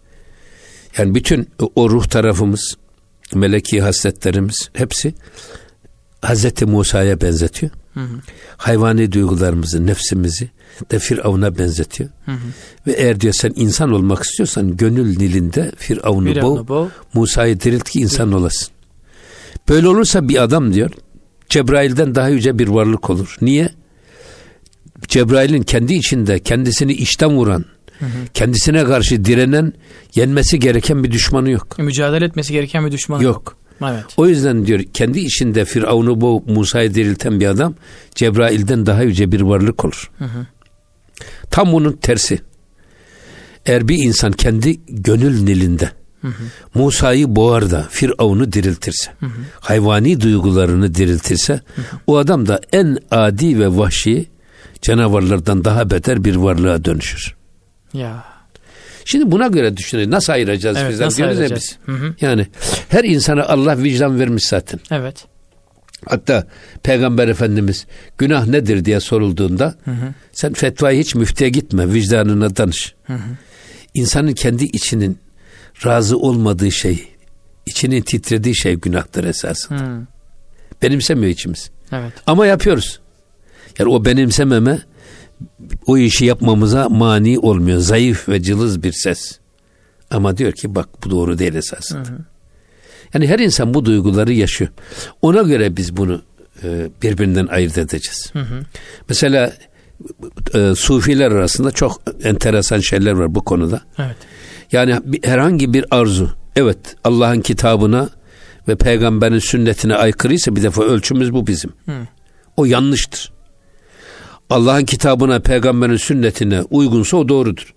Yani 0.98 1.16
bütün 1.16 1.50
o 1.76 1.90
ruh 1.90 2.06
tarafımız, 2.06 2.78
meleki 3.34 3.82
hasletlerimiz 3.82 4.70
hepsi 4.74 5.14
Hazreti 6.22 6.66
Musa'ya 6.66 7.22
benzetiyor. 7.22 7.72
Hı 8.00 8.04
hı. 8.04 8.20
Hayvani 8.58 9.12
duygularımızı, 9.12 9.88
nefsimizi 9.88 10.50
de 10.92 11.00
Firavun'a 11.00 11.58
benzetiyor. 11.58 12.10
Hı 12.26 12.32
hı. 12.32 12.38
Ve 12.88 12.92
eğer 12.92 13.22
diyor 13.22 13.34
sen 13.38 13.54
insan 13.56 13.92
olmak 13.92 14.24
istiyorsan 14.24 14.78
gönül 14.78 15.18
nilinde 15.18 15.72
Firavun'u 15.78 16.34
Firavun 16.34 16.68
boğ, 16.68 16.90
Musa'yı 17.14 17.60
dirilt 17.62 17.90
ki 17.90 18.00
insan 18.00 18.32
olasın. 18.32 18.68
Böyle 19.70 19.88
olursa 19.88 20.30
bir 20.30 20.44
adam 20.44 20.74
diyor 20.74 20.92
Cebrail'den 21.50 22.16
daha 22.16 22.30
yüce 22.30 22.60
bir 22.60 22.68
varlık 22.68 23.10
olur. 23.10 23.38
Niye? 23.42 23.70
Cebrail'in 25.08 25.64
kendi 25.64 25.94
içinde 25.94 26.40
kendisini 26.40 26.94
işten 26.94 27.30
vuran, 27.30 27.66
hı 28.00 28.06
hı. 28.06 28.10
kendisine 28.34 28.84
karşı 28.84 29.26
direnen, 29.26 29.74
yenmesi 30.16 30.60
gereken 30.60 31.04
bir 31.04 31.12
düşmanı 31.12 31.50
yok. 31.50 31.76
E, 31.80 31.84
mücadele 31.84 32.26
etmesi 32.26 32.54
gereken 32.54 32.86
bir 32.86 32.92
düşmanı 32.92 33.24
yok. 33.24 33.36
yok. 33.36 33.58
Evet. 33.82 34.06
O 34.18 34.28
yüzden 34.28 34.66
diyor 34.66 34.84
kendi 34.94 35.20
içinde 35.20 35.66
Firavun'u 35.66 36.22
bu 36.22 36.44
Musa'yı 36.48 36.94
dirilten 36.94 37.40
bir 37.40 37.48
adam 37.48 37.76
Cebrail'den 38.16 38.86
daha 38.86 39.04
yüce 39.04 39.32
bir 39.32 39.42
varlık 39.42 39.86
olur. 39.86 40.12
Hı 40.18 40.26
hı. 40.26 40.46
Tam 41.52 41.72
bunun 41.72 41.94
tersi. 41.94 42.40
Eğer 43.66 43.88
bir 43.88 43.98
insan 43.98 44.32
kendi 44.32 44.80
gönül 44.88 45.44
nilinde 45.44 45.92
Musa'yı 46.76 47.36
boğar 47.36 47.72
da 47.72 47.88
Firavun'u 47.90 48.54
diriltirse, 48.54 49.12
hı 49.20 49.26
hı. 49.26 49.40
hayvani 49.60 50.22
duygularını 50.22 50.96
diriltirse, 50.96 51.54
hı 51.54 51.82
hı. 51.82 51.86
o 52.08 52.18
adam 52.18 52.48
da 52.48 52.62
en 52.74 52.98
adi 53.12 53.60
ve 53.60 53.78
vahşi 53.78 54.26
canavarlardan 54.82 55.66
daha 55.66 55.90
beter 55.90 56.24
bir 56.24 56.36
varlığa 56.36 56.86
dönüşür. 56.86 57.36
Ya. 57.94 58.24
Şimdi 59.12 59.32
buna 59.32 59.48
göre 59.48 59.78
düşünün. 59.78 60.12
Nasıl 60.12 60.34
ayıracağız 60.34 60.78
evet, 60.78 60.92
bizler? 60.92 61.06
Nasıl 61.06 61.24
ayıracağız? 61.24 61.52
biz. 61.52 61.78
Hı 61.86 61.92
hı. 61.92 62.16
Yani 62.22 62.48
her 62.90 63.04
insana 63.04 63.44
Allah 63.44 63.84
vicdan 63.84 64.20
vermiş 64.20 64.48
zaten. 64.48 64.80
Evet. 64.92 65.26
Hatta 66.06 66.48
Peygamber 66.84 67.28
Efendimiz 67.28 67.86
günah 68.18 68.48
nedir 68.48 68.86
diye 68.86 69.00
sorulduğunda 69.00 69.76
hı 69.86 69.92
hı. 69.92 70.14
sen 70.32 70.54
fetvayı 70.54 71.00
hiç 71.00 71.16
müftüye 71.16 71.50
gitme 71.50 71.94
vicdanına 71.94 72.56
danış. 72.56 72.96
Hı 73.04 73.14
hı. 73.14 73.38
İnsanın 73.94 74.34
kendi 74.34 74.64
içinin 74.64 75.18
razı 75.86 76.18
olmadığı 76.18 76.72
şey, 76.72 77.08
içinin 77.66 78.02
titrediği 78.02 78.56
şey 78.56 78.76
günahtır 78.76 79.24
esasında. 79.24 79.80
Hı. 79.80 80.02
Benimsemiyor 80.82 81.32
içimiz. 81.32 81.70
Evet. 81.92 82.14
Ama 82.28 82.48
yapıyoruz. 82.48 83.00
Yani 83.80 83.90
o 83.90 84.06
benimsememe 84.06 84.80
o 85.86 85.98
işi 85.98 86.26
yapmamıza 86.26 86.90
mani 86.90 87.40
olmuyor. 87.40 87.80
Zayıf 87.80 88.30
ve 88.30 88.42
cılız 88.42 88.84
bir 88.84 88.92
ses. 88.92 89.40
Ama 90.12 90.38
diyor 90.38 90.52
ki 90.52 90.76
bak 90.76 90.90
bu 91.06 91.10
doğru 91.10 91.40
değil 91.40 91.56
esasında. 91.56 92.10
Hı 92.10 92.14
hı. 92.14 92.20
Yani 93.14 93.28
her 93.28 93.40
insan 93.40 93.74
bu 93.74 93.86
duyguları 93.86 94.34
yaşıyor. 94.34 94.72
Ona 95.22 95.42
göre 95.42 95.78
biz 95.78 95.98
bunu 95.98 96.22
e, 96.64 96.90
birbirinden 97.02 97.48
ayırt 97.48 97.78
edeceğiz. 97.78 98.30
Hı 98.34 98.40
hı. 98.40 98.62
Mesela 99.10 99.54
e, 100.54 100.76
sufiler 100.76 101.32
arasında 101.32 101.72
çok 101.72 102.02
enteresan 102.24 102.80
şeyler 102.80 103.12
var 103.12 103.36
bu 103.36 103.44
konuda. 103.44 103.82
Evet. 103.98 104.16
Yani 104.72 105.00
bir, 105.04 105.28
herhangi 105.28 105.74
bir 105.74 105.86
arzu, 105.92 106.30
evet 106.56 106.96
Allah'ın 107.04 107.42
kitabına 107.42 108.10
ve 108.68 108.76
peygamberin 108.76 109.40
sünnetine 109.40 109.96
aykırıysa 109.96 110.56
bir 110.56 110.64
defa 110.64 110.84
ölçümüz 110.84 111.34
bu 111.34 111.48
bizim. 111.48 111.72
Hı. 111.86 111.92
O 112.58 112.66
yanlıştır. 112.66 113.32
Allah'ın 114.50 114.86
kitabına, 114.86 115.40
peygamberin 115.40 115.96
sünnetine 115.96 116.62
uygunsa 116.62 117.18
o 117.18 117.30
doğrudur. 117.30 117.74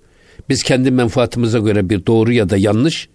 Biz 0.48 0.62
kendi 0.62 0.90
menfaatimize 0.90 1.58
göre 1.58 1.88
bir 1.88 2.06
doğru 2.06 2.32
ya 2.32 2.50
da 2.50 2.56
yanlış 2.56 3.08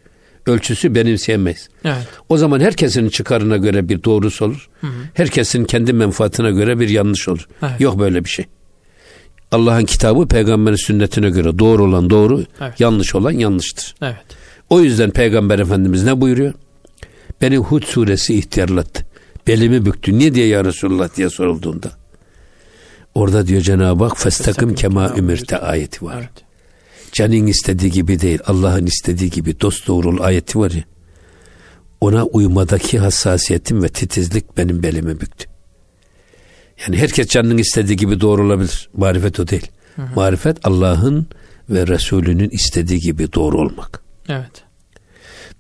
ölçüsü 0.45 0.95
benimseyemeyiz. 0.95 1.69
Evet. 1.85 2.07
O 2.29 2.37
zaman 2.37 2.59
herkesin 2.59 3.09
çıkarına 3.09 3.57
göre 3.57 3.89
bir 3.89 4.03
doğrusu 4.03 4.45
olur. 4.45 4.69
Hı 4.81 4.87
hı. 4.87 4.91
Herkesin 5.13 5.65
kendi 5.65 5.93
menfaatine 5.93 6.51
göre 6.51 6.79
bir 6.79 6.89
yanlış 6.89 7.27
olur. 7.27 7.47
Evet. 7.63 7.81
Yok 7.81 7.99
böyle 7.99 8.23
bir 8.23 8.29
şey. 8.29 8.45
Allah'ın 9.51 9.85
kitabı 9.85 10.27
peygamberin 10.27 10.75
sünnetine 10.75 11.29
göre 11.29 11.59
doğru 11.59 11.83
olan 11.83 12.09
doğru, 12.09 12.43
evet. 12.61 12.79
yanlış 12.79 13.15
olan 13.15 13.31
yanlıştır. 13.31 13.95
Evet. 14.01 14.15
O 14.69 14.81
yüzden 14.81 15.11
peygamber 15.11 15.59
efendimiz 15.59 16.03
ne 16.03 16.21
buyuruyor? 16.21 16.53
Beni 17.41 17.57
Hud 17.57 17.83
suresi 17.83 18.35
ihtiyarlattı. 18.35 19.05
Belimi 19.47 19.85
büktü. 19.85 20.17
Niye 20.17 20.35
diye 20.35 20.47
ya 20.47 20.65
Resulullah 20.65 21.15
diye 21.15 21.29
sorulduğunda. 21.29 21.91
Orada 23.17 23.47
diyor 23.47 23.61
Cenab-ı 23.61 24.03
Hak 24.03 24.17
festakım 24.17 24.75
kema 24.75 25.13
ümirte 25.17 25.57
ayeti 25.57 26.05
var. 26.05 26.17
Evet. 26.17 26.43
Canın 27.11 27.47
istediği 27.47 27.91
gibi 27.91 28.21
değil 28.21 28.39
Allah'ın 28.45 28.85
istediği 28.85 29.29
gibi 29.29 29.61
dost 29.61 29.87
doğrul 29.87 30.21
ayeti 30.21 30.59
var 30.59 30.71
ya. 30.71 30.83
ona 32.01 32.25
uymadaki 32.25 32.99
hassasiyetim 32.99 33.83
ve 33.83 33.89
titizlik 33.89 34.57
benim 34.57 34.83
belimi 34.83 35.21
büktü. 35.21 35.45
Yani 36.81 36.97
herkes 36.97 37.27
canının 37.27 37.57
istediği 37.57 37.95
gibi 37.95 38.21
doğru 38.21 38.45
olabilir. 38.45 38.89
Marifet 38.97 39.39
o 39.39 39.47
değil. 39.47 39.67
Hı 39.95 40.01
hı. 40.01 40.15
Marifet 40.15 40.57
Allah'ın 40.63 41.27
ve 41.69 41.87
Resulünün 41.87 42.49
istediği 42.49 42.99
gibi 42.99 43.33
doğru 43.33 43.57
olmak. 43.57 44.01
Evet. 44.29 44.63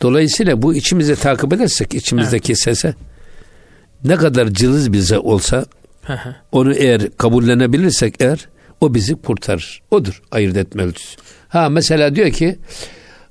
Dolayısıyla 0.01 0.61
bu 0.61 0.75
içimize 0.75 1.15
takip 1.15 1.53
edersek 1.53 1.93
içimizdeki 1.93 2.51
evet. 2.51 2.61
sese 2.63 2.95
ne 4.03 4.15
kadar 4.15 4.47
cılız 4.47 4.93
bize 4.93 5.19
olsa 5.19 5.65
onu 6.51 6.73
eğer 6.73 7.09
kabullenebilirsek 7.17 8.15
eğer 8.19 8.47
o 8.81 8.93
bizi 8.93 9.15
kurtarır. 9.15 9.81
Odur 9.91 10.21
ayırt 10.31 10.57
etme 10.57 10.83
ölçüsü. 10.83 11.17
Ha 11.47 11.69
mesela 11.69 12.15
diyor 12.15 12.31
ki 12.31 12.59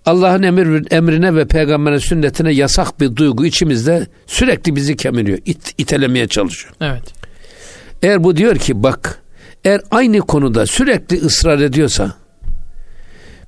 Allah'ın 0.06 0.42
emir, 0.42 0.92
emrine 0.92 1.35
ve 1.35 1.47
peygamberin 1.47 1.99
sünnetine 1.99 2.52
yasak 2.52 3.00
bir 3.00 3.16
duygu 3.16 3.47
içimizde 3.47 4.06
sürekli 4.26 4.76
bizi 4.76 4.97
kemiriyor. 4.97 5.38
It, 5.45 5.75
itelemeye 5.78 6.28
çalışıyor. 6.28 6.75
Evet. 6.80 7.02
Eğer 8.02 8.25
bu 8.25 8.37
diyor 8.37 8.56
ki 8.56 8.83
bak 8.83 9.23
eğer 9.64 9.80
aynı 9.90 10.18
konuda 10.18 10.66
sürekli 10.66 11.16
ısrar 11.16 11.59
ediyorsa 11.59 12.14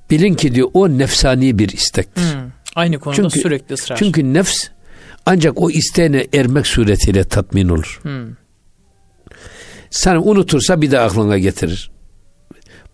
bilin 0.09 0.33
ki 0.33 0.55
diyor 0.55 0.69
o 0.73 0.89
nefsani 0.89 1.59
bir 1.59 1.69
istektir. 1.69 2.23
Hmm, 2.23 2.51
aynı 2.75 2.99
konuda 2.99 3.15
çünkü, 3.15 3.39
sürekli 3.39 3.73
ısrar. 3.73 3.97
Çünkü 3.97 4.33
nefs 4.33 4.67
ancak 5.25 5.61
o 5.61 5.69
isteğine 5.69 6.27
ermek 6.33 6.67
suretiyle 6.67 7.23
tatmin 7.23 7.69
olur. 7.69 7.99
Hmm. 8.01 8.27
Sen 9.89 10.15
unutursa 10.15 10.81
bir 10.81 10.91
daha 10.91 11.05
aklına 11.05 11.37
getirir. 11.37 11.91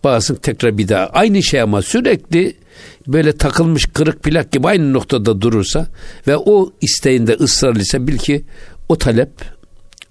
Bazısın 0.04 0.34
tekrar 0.34 0.78
bir 0.78 0.88
daha. 0.88 1.06
Aynı 1.06 1.42
şey 1.42 1.60
ama 1.60 1.82
sürekli 1.82 2.56
böyle 3.06 3.36
takılmış 3.36 3.86
kırık 3.86 4.22
plak 4.22 4.52
gibi 4.52 4.68
aynı 4.68 4.92
noktada 4.92 5.40
durursa 5.40 5.86
ve 6.26 6.36
o 6.36 6.72
isteğinde 6.80 7.32
ısrar 7.32 7.76
ise 7.76 8.06
bil 8.06 8.18
ki 8.18 8.44
o 8.88 8.98
talep 8.98 9.30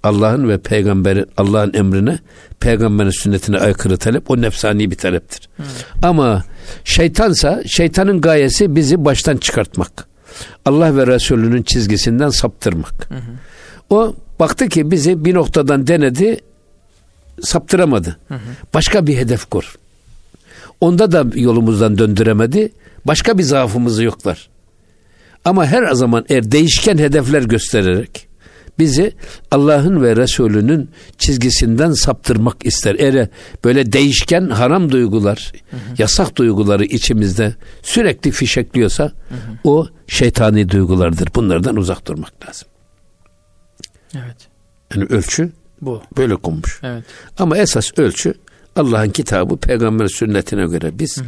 Allah'ın 0.03 0.49
ve 0.49 0.57
peygamberin 0.57 1.25
Allah'ın 1.37 1.73
emrine 1.73 2.19
peygamberin 2.59 3.09
sünnetine 3.09 3.57
aykırı 3.59 3.97
talep 3.97 4.31
o 4.31 4.41
nefsani 4.41 4.91
bir 4.91 4.95
taleptir. 4.95 5.49
Hmm. 5.57 5.65
Ama 6.01 6.43
şeytansa 6.83 7.63
şeytanın 7.67 8.21
gayesi 8.21 8.75
bizi 8.75 9.05
baştan 9.05 9.37
çıkartmak. 9.37 10.07
Allah 10.65 10.97
ve 10.97 11.07
Resulünün 11.07 11.63
çizgisinden 11.63 12.29
saptırmak. 12.29 13.09
Hı 13.09 13.15
O 13.89 14.15
baktı 14.39 14.69
ki 14.69 14.91
bizi 14.91 15.25
bir 15.25 15.33
noktadan 15.33 15.87
denedi 15.87 16.39
saptıramadı. 17.41 18.17
Hı 18.27 18.33
hı. 18.33 18.39
Başka 18.73 19.07
bir 19.07 19.17
hedef 19.17 19.45
kur. 19.45 19.75
Onda 20.81 21.11
da 21.11 21.25
yolumuzdan 21.39 21.97
döndüremedi. 21.97 22.71
Başka 23.05 23.37
bir 23.37 23.43
zaafımızı 23.43 24.03
yoklar. 24.03 24.49
Ama 25.45 25.65
her 25.65 25.93
zaman 25.93 26.25
eğer 26.29 26.51
değişken 26.51 26.97
hedefler 26.97 27.41
göstererek 27.41 28.27
bizi 28.79 29.13
Allah'ın 29.51 30.03
ve 30.03 30.15
Resulünün 30.15 30.89
çizgisinden 31.17 31.91
saptırmak 31.91 32.65
ister. 32.65 32.95
Eğer 32.99 33.27
böyle 33.63 33.91
değişken 33.91 34.49
haram 34.49 34.91
duygular, 34.91 35.51
hı 35.71 35.75
hı. 35.75 35.79
yasak 35.97 36.35
duyguları 36.35 36.85
içimizde 36.85 37.55
sürekli 37.83 38.31
fişekliyorsa 38.31 39.03
hı 39.03 39.35
hı. 39.35 39.39
o 39.63 39.87
şeytani 40.07 40.69
duygulardır. 40.69 41.29
Bunlardan 41.35 41.75
uzak 41.75 42.07
durmak 42.07 42.47
lazım. 42.47 42.67
Evet. 44.15 44.37
Yani 44.95 45.05
ölçü 45.05 45.51
bu. 45.81 46.01
Böyle 46.17 46.35
konmuş. 46.35 46.79
Evet. 46.83 47.03
Ama 47.39 47.57
esas 47.57 47.91
ölçü 47.97 48.33
Allah'ın 48.75 49.09
kitabı, 49.09 49.57
peygamber 49.57 50.07
sünnetine 50.07 50.65
göre 50.65 50.99
biz 50.99 51.17
hı 51.17 51.21
hı. 51.21 51.25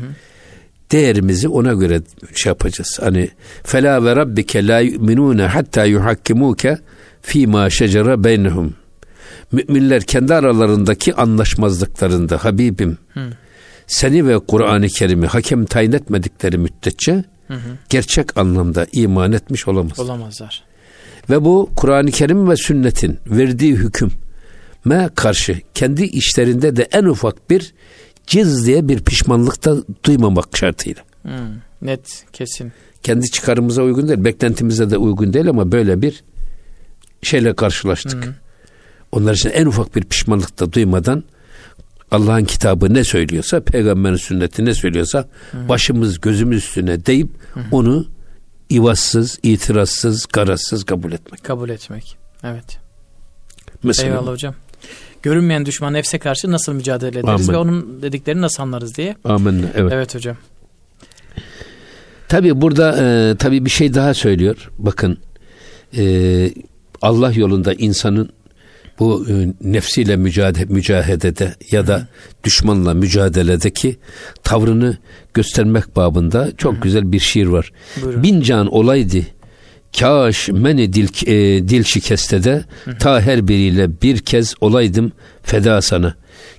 değerimizi 0.92 1.48
ona 1.48 1.74
göre 1.74 2.01
şey 2.36 2.50
yapacağız. 2.50 3.00
Hani 3.01 3.30
fela 3.63 4.04
ve 4.06 4.16
rabbike 4.16 4.68
la 4.68 4.80
yu'minune 4.80 5.48
hatta 5.48 5.86
yuhakkimuke 5.86 6.77
fi 7.22 7.48
ma 7.48 7.70
şecere 7.70 8.24
beynehum. 8.24 8.74
Müminler 9.51 10.02
kendi 10.02 10.34
aralarındaki 10.34 11.13
anlaşmazlıklarında 11.13 12.45
Habibim 12.45 12.98
hı. 13.13 13.30
seni 13.88 14.28
ve 14.28 14.39
Kur'an-ı 14.39 14.88
Kerim'i 14.88 15.28
hakem 15.28 15.65
tayin 15.65 15.91
etmedikleri 15.91 16.58
müddetçe 16.58 17.24
hı 17.48 17.54
hı. 17.54 17.69
gerçek 17.89 18.38
anlamda 18.38 18.88
iman 18.91 19.32
etmiş 19.32 19.67
olamaz. 19.67 20.00
Olamazlar. 20.00 20.63
Ve 21.30 21.45
bu 21.45 21.69
Kur'an-ı 21.76 22.12
Kerim 22.12 22.50
ve 22.50 22.56
sünnetin 22.56 23.19
verdiği 23.28 23.76
hüküm 23.76 24.12
me 24.86 25.10
karşı 25.16 25.62
kendi 25.74 26.04
işlerinde 26.04 26.76
de 26.76 26.88
en 26.92 27.04
ufak 27.04 27.50
bir 27.50 27.74
cız 28.28 28.68
diye 28.68 28.88
bir 28.88 29.00
pişmanlık 29.00 29.66
da 29.66 29.78
duymamak 30.06 30.58
şartıyla. 30.58 31.04
Hmm, 31.22 31.32
net, 31.82 32.26
kesin. 32.34 32.72
Kendi 33.04 33.32
çıkarımıza 33.32 33.82
uygun 33.82 34.08
değil, 34.08 34.24
beklentimize 34.24 34.90
de 34.90 34.98
uygun 34.98 35.34
değil 35.34 35.50
ama 35.50 35.72
böyle 35.72 36.02
bir 36.02 36.24
şeyle 37.22 37.54
karşılaştık. 37.54 38.26
Hmm. 38.26 38.34
Onlar 39.12 39.34
için 39.34 39.50
en 39.50 39.66
ufak 39.66 39.96
bir 39.96 40.04
pişmanlık 40.04 40.60
da 40.60 40.74
duymadan 40.74 41.24
Allah'ın 42.12 42.46
kitabı 42.46 42.94
ne 42.94 43.04
söylüyorsa, 43.04 43.60
peygamberin 43.60 44.16
sünneti 44.16 44.66
ne 44.66 44.74
söylüyorsa 44.74 45.28
hmm. 45.52 45.70
başımız 45.70 46.22
gözümüz 46.22 46.63
üstüne 46.63 47.06
deyip 47.06 47.30
hmm. 47.54 47.63
onu 47.72 48.08
ivazsız, 48.72 49.40
itirazsız, 49.44 50.26
garazsız 50.34 50.84
kabul 50.84 51.12
etmek. 51.12 51.44
Kabul 51.44 51.70
etmek. 51.70 52.18
Evet. 52.44 52.80
Mesela, 53.84 54.10
Eyvallah 54.10 54.32
hocam 54.32 54.56
görünmeyen 55.23 55.65
düşman 55.65 55.93
nefse 55.93 56.19
karşı 56.19 56.51
nasıl 56.51 56.73
mücadele 56.73 57.19
ederiz 57.19 57.49
Amin. 57.49 57.53
ve 57.53 57.58
onun 57.58 58.01
dediklerini 58.01 58.41
nasıl 58.41 58.63
anlarız 58.63 58.97
diye. 58.97 59.15
Amin. 59.23 59.65
Evet. 59.75 59.93
Evet 59.93 60.15
hocam. 60.15 60.38
Tabi 62.27 62.62
burada 62.62 62.97
e, 63.03 63.36
tabi 63.36 63.65
bir 63.65 63.69
şey 63.69 63.93
daha 63.93 64.13
söylüyor. 64.13 64.71
Bakın 64.77 65.17
e, 65.97 66.51
Allah 67.01 67.32
yolunda 67.32 67.73
insanın 67.73 68.30
bu 68.99 69.25
e, 69.30 69.53
nefsiyle 69.62 70.15
mücadele, 70.15 70.65
mücahedede 70.65 71.56
ya 71.71 71.88
da 71.88 71.97
Hı. 71.97 72.08
düşmanla 72.43 72.93
mücadeledeki 72.93 73.97
tavrını 74.43 74.97
göstermek 75.34 75.95
babında 75.95 76.51
çok 76.58 76.75
Hı. 76.75 76.82
güzel 76.82 77.12
bir 77.12 77.19
şiir 77.19 77.45
var. 77.45 77.71
Buyurun. 78.01 78.23
Bin 78.23 78.41
can 78.41 78.67
olaydı 78.73 79.17
Kaş 80.00 80.50
meni 80.50 80.93
dil, 80.93 81.08
e, 81.28 81.67
dil 81.69 81.84
şikestede 81.84 82.65
ta 83.00 83.21
her 83.21 83.47
biriyle 83.47 84.02
bir 84.02 84.19
kez 84.19 84.56
olaydım 84.62 85.12
feda 85.43 85.82
sana. 85.82 86.15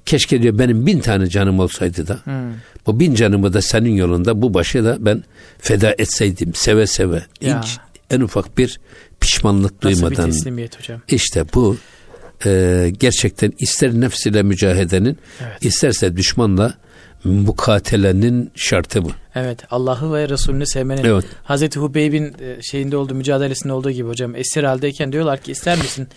Keşke 0.06 0.42
diyor 0.42 0.58
benim 0.58 0.86
bin 0.86 1.00
tane 1.00 1.26
canım 1.26 1.60
olsaydı 1.60 2.08
da 2.08 2.14
hı. 2.14 2.52
bu 2.86 3.00
bin 3.00 3.14
canımı 3.14 3.52
da 3.52 3.62
senin 3.62 3.94
yolunda 3.94 4.42
bu 4.42 4.54
başı 4.54 4.84
da 4.84 4.96
ben 5.00 5.24
feda 5.58 5.94
etseydim 5.98 6.54
seve 6.54 6.86
seve. 6.86 7.22
Ya. 7.40 7.62
Hiç 7.62 7.76
en 8.10 8.20
ufak 8.20 8.58
bir 8.58 8.80
pişmanlık 9.20 9.84
Nasıl 9.84 10.00
duymadan. 10.00 10.28
Nasıl 10.28 10.28
bir 10.28 10.34
teslimiyet 10.34 10.78
hocam? 10.78 11.00
İşte 11.08 11.44
bu 11.54 11.76
e, 12.46 12.92
gerçekten 12.98 13.52
ister 13.58 13.92
nefsiyle 13.92 14.42
mücahedenin 14.42 15.18
evet. 15.40 15.64
isterse 15.64 16.16
düşmanla 16.16 16.74
mukatelenin 17.28 18.50
şartı 18.54 19.04
bu. 19.04 19.10
Evet 19.34 19.58
Allah'ı 19.70 20.12
ve 20.12 20.28
Resulünü 20.28 20.66
sevmenin 20.66 21.04
evet. 21.04 21.24
Hazreti 21.42 21.80
Hubeyb'in 21.80 22.24
e, 22.24 22.62
şeyinde 22.62 22.96
olduğu 22.96 23.14
mücadelesinde 23.14 23.72
olduğu 23.72 23.90
gibi 23.90 24.08
hocam 24.08 24.36
esir 24.36 24.64
haldeyken 24.64 25.12
diyorlar 25.12 25.40
ki 25.40 25.52
ister 25.52 25.78
misin 25.78 26.08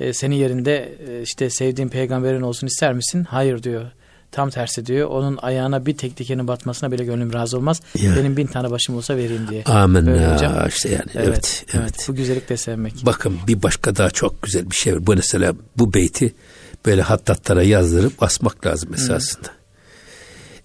e, 0.00 0.12
senin 0.12 0.36
yerinde 0.36 0.98
e, 1.08 1.22
işte 1.22 1.50
sevdiğin 1.50 1.88
peygamberin 1.88 2.42
olsun 2.42 2.66
ister 2.66 2.92
misin? 2.92 3.24
Hayır 3.24 3.62
diyor. 3.62 3.84
Tam 4.32 4.50
tersi 4.50 4.86
diyor. 4.86 5.08
Onun 5.08 5.38
ayağına 5.42 5.86
bir 5.86 5.96
tek 5.96 6.18
dikenin 6.18 6.48
batmasına 6.48 6.92
bile 6.92 7.04
gönlüm 7.04 7.32
razı 7.32 7.56
olmaz. 7.56 7.80
Ya. 7.98 8.16
Benim 8.16 8.36
bin 8.36 8.46
tane 8.46 8.70
başım 8.70 8.96
olsa 8.96 9.16
vereyim 9.16 9.48
diye. 9.50 9.64
Amin 9.64 10.06
Böyle 10.06 10.22
ya 10.22 10.34
hocam. 10.34 10.68
işte 10.68 10.88
yani. 10.88 11.10
Evet, 11.14 11.26
evet, 11.28 11.64
evet. 11.68 11.82
evet. 11.82 12.04
Bu 12.08 12.14
güzellik 12.14 12.48
de 12.48 12.56
sevmek. 12.56 12.94
Bakın 13.06 13.38
bir 13.46 13.62
başka 13.62 13.96
daha 13.96 14.10
çok 14.10 14.42
güzel 14.42 14.70
bir 14.70 14.76
şey 14.76 14.94
var. 14.94 15.06
Bu 15.06 15.14
mesela 15.14 15.54
bu 15.76 15.94
beyti 15.94 16.34
böyle 16.86 17.02
hattatlara 17.02 17.62
yazdırıp 17.62 18.22
asmak 18.22 18.66
lazım 18.66 18.94
esasında. 18.94 19.48
Hmm. 19.48 19.63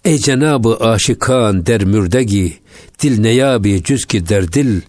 Ey 0.04 0.18
Cenabı 0.18 0.76
aşikan 0.76 1.66
der 1.66 1.84
mürdegi, 1.84 2.58
dil 3.02 3.20
neyabi 3.20 3.82
cüz 3.84 4.04
ki 4.04 4.28
der 4.28 4.52
dil 4.52 4.80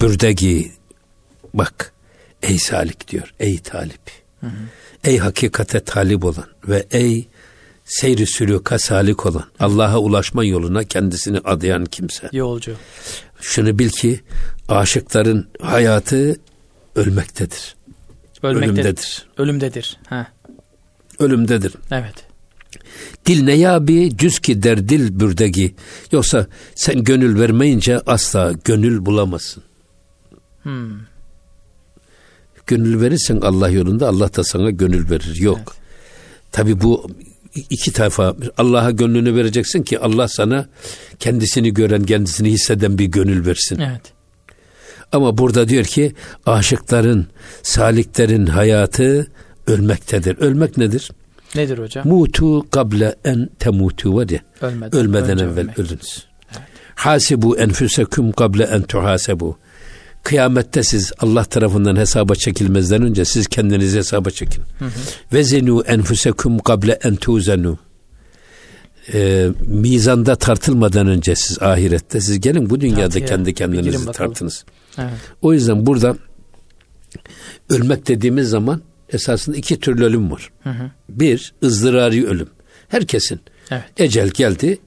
bürdegi. 0.00 0.72
Bak, 1.54 1.92
ey 2.42 2.58
salik 2.58 3.08
diyor, 3.08 3.34
ey 3.40 3.58
talip. 3.58 4.10
Hı 4.40 4.46
hı. 4.46 4.50
Ey 5.04 5.18
hakikate 5.18 5.80
talip 5.80 6.24
olan 6.24 6.46
ve 6.68 6.86
ey 6.90 7.28
seyri 7.84 8.26
sülüka 8.26 8.78
salik 8.78 9.26
olan, 9.26 9.44
Allah'a 9.60 9.98
ulaşma 9.98 10.44
yoluna 10.44 10.84
kendisini 10.84 11.38
adayan 11.38 11.84
kimse. 11.84 12.28
Yolcu. 12.32 12.76
Şunu 13.40 13.78
bil 13.78 13.88
ki 13.90 14.20
aşıkların 14.68 15.48
hayatı 15.60 16.36
ölmektedir. 16.96 17.76
Ölmektedir. 18.42 18.72
Ölümdedir. 18.72 19.26
Ölümdedir. 19.38 19.98
Ha. 20.08 20.26
Ölümdedir. 21.18 21.74
Evet. 21.90 22.31
Dil 23.26 23.44
ne 23.44 23.52
ya 23.52 23.86
bir 23.88 24.16
cüz 24.16 24.38
ki 24.38 24.62
der 24.62 24.88
dil 24.88 25.20
bürdegi. 25.20 25.74
Yoksa 26.12 26.46
sen 26.74 27.04
gönül 27.04 27.40
vermeyince 27.40 28.00
asla 28.06 28.52
gönül 28.64 29.06
bulamazsın. 29.06 29.62
Hmm. 30.62 31.00
Gönül 32.66 33.00
verirsen 33.00 33.40
Allah 33.40 33.68
yolunda 33.68 34.08
Allah 34.08 34.34
da 34.34 34.44
sana 34.44 34.70
gönül 34.70 35.10
verir. 35.10 35.36
Yok. 35.40 35.58
Evet. 35.58 35.68
Tabi 36.52 36.80
bu 36.80 37.10
iki 37.54 37.92
tarafa 37.92 38.36
Allah'a 38.58 38.90
gönlünü 38.90 39.34
vereceksin 39.34 39.82
ki 39.82 39.98
Allah 39.98 40.28
sana 40.28 40.68
kendisini 41.18 41.74
gören, 41.74 42.04
kendisini 42.04 42.50
hisseden 42.50 42.98
bir 42.98 43.04
gönül 43.04 43.46
versin. 43.46 43.78
Evet. 43.78 44.12
Ama 45.12 45.38
burada 45.38 45.68
diyor 45.68 45.84
ki 45.84 46.14
aşıkların, 46.46 47.26
saliklerin 47.62 48.46
hayatı 48.46 49.26
ölmektedir. 49.66 50.36
Ölmek 50.38 50.76
nedir? 50.76 51.10
Nedir 51.54 51.78
hocam? 51.78 52.08
Mutu 52.08 52.70
kable 52.70 53.14
en 53.24 53.48
temutu 53.58 54.20
ya. 54.30 54.40
Ölmeden, 54.60 54.98
ölmeden 54.98 55.30
önce 55.30 55.44
evvel 55.44 55.58
ölmek. 55.58 55.78
ölünüz. 55.78 56.26
Hasibu 56.94 57.58
enfusekum 57.58 58.32
kable 58.32 58.64
en 58.64 58.82
tuhasebu. 58.82 59.58
Kıyamette 60.22 60.82
siz 60.82 61.12
Allah 61.18 61.44
tarafından 61.44 61.96
hesaba 61.96 62.34
çekilmezden 62.34 63.02
önce 63.02 63.24
siz 63.24 63.46
kendinizi 63.46 63.98
hesaba 63.98 64.30
çekin. 64.30 64.62
Ve 65.32 65.44
zenu 65.44 65.82
enfusekum 65.86 66.58
kable 66.58 66.98
en 67.02 67.16
tuzenu. 67.16 67.78
Ee, 69.12 69.48
mizanda 69.66 70.36
tartılmadan 70.36 71.06
önce 71.06 71.34
siz 71.34 71.62
ahirette 71.62 72.20
siz 72.20 72.40
gelin 72.40 72.70
bu 72.70 72.80
dünyada 72.80 73.02
Tartıya 73.02 73.26
kendi 73.26 73.54
kendinizi 73.54 74.12
tartınız. 74.12 74.64
Evet. 74.98 75.10
O 75.42 75.52
yüzden 75.52 75.86
burada 75.86 76.16
ölmek 77.70 78.08
dediğimiz 78.08 78.48
zaman 78.48 78.80
esasında 79.12 79.56
iki 79.56 79.80
türlü 79.80 80.04
ölüm 80.04 80.30
var. 80.30 80.50
Hı 80.62 80.70
hı. 80.70 80.90
Bir 81.08 81.52
ızdırari 81.64 82.26
ölüm. 82.26 82.48
Herkesin 82.88 83.40
Evet. 83.70 83.84
ecel 83.96 84.28
geldi, 84.28 84.78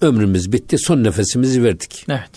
ömrümüz 0.00 0.52
bitti, 0.52 0.78
son 0.78 1.04
nefesimizi 1.04 1.64
verdik. 1.64 2.04
Evet. 2.08 2.30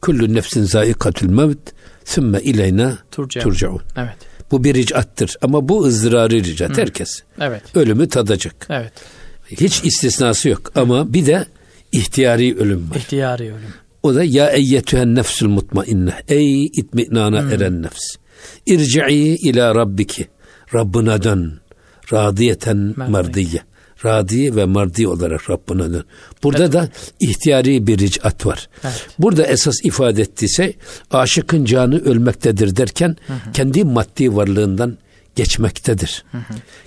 Kullu 0.00 0.34
nefsin 0.34 0.64
zaikatül 0.64 1.28
mevt, 1.28 1.58
sümme 2.04 2.40
ileyna 2.40 2.98
Turcaun. 3.10 3.80
Evet. 3.96 4.16
Bu 4.50 4.64
bir 4.64 4.74
ricattır 4.74 5.36
ama 5.42 5.68
bu 5.68 5.84
ızdırari 5.84 6.44
ricat 6.44 6.78
herkes. 6.78 7.22
Evet. 7.40 7.62
Ölümü 7.74 8.08
tadacak. 8.08 8.66
Evet. 8.70 8.92
Hiç 9.50 9.84
istisnası 9.84 10.48
yok 10.48 10.72
ama 10.74 11.12
bir 11.12 11.26
de 11.26 11.46
ihtiyari 11.92 12.56
ölüm 12.56 12.90
var. 12.90 12.96
İhtiyari 12.96 13.44
ölüm. 13.44 13.74
O 14.02 14.14
da 14.14 14.24
ya 14.24 14.50
eyyetühen 14.50 15.14
nefsül 15.14 15.46
mutmainne. 15.46 16.14
Ey 16.28 16.64
itminana 16.64 17.38
eren 17.38 17.82
nefs. 17.82 18.16
İrci'i 18.66 19.36
ila 19.36 19.74
rabbiki. 19.74 20.26
Rabbına 20.76 21.22
dön. 21.22 21.60
Radiyeten 22.12 22.76
Merdiye. 22.76 23.08
mardiye. 23.08 23.62
Radi 24.04 24.56
ve 24.56 24.64
mardi 24.64 25.08
olarak 25.08 25.50
Rabbına 25.50 25.92
dön. 25.92 26.04
Burada 26.42 26.72
da 26.72 26.88
ihtiyari 27.20 27.86
bir 27.86 27.98
ricat 27.98 28.46
var. 28.46 28.68
Evet. 28.84 29.06
Burada 29.18 29.46
esas 29.46 29.84
ifade 29.84 30.22
ettiyse 30.22 30.74
aşıkın 31.10 31.64
canı 31.64 31.98
ölmektedir 32.04 32.76
derken 32.76 33.16
kendi 33.52 33.84
maddi 33.84 34.36
varlığından 34.36 34.98
geçmektedir. 35.36 36.24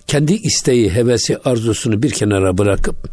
Kendi 0.08 0.34
isteği, 0.34 0.94
hevesi, 0.94 1.38
arzusunu 1.38 2.04
bir 2.04 2.12
kenara 2.12 2.58
bırakıp 2.58 3.10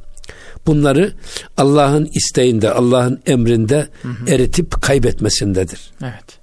bunları 0.67 1.13
Allah'ın 1.57 2.11
isteğinde, 2.15 2.71
Allah'ın 2.71 3.21
emrinde 3.27 3.89
eritip 4.29 4.83
kaybetmesindedir. 4.83 5.91
Evet. 6.03 6.39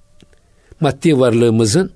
Maddi 0.79 1.19
varlığımızın 1.19 1.91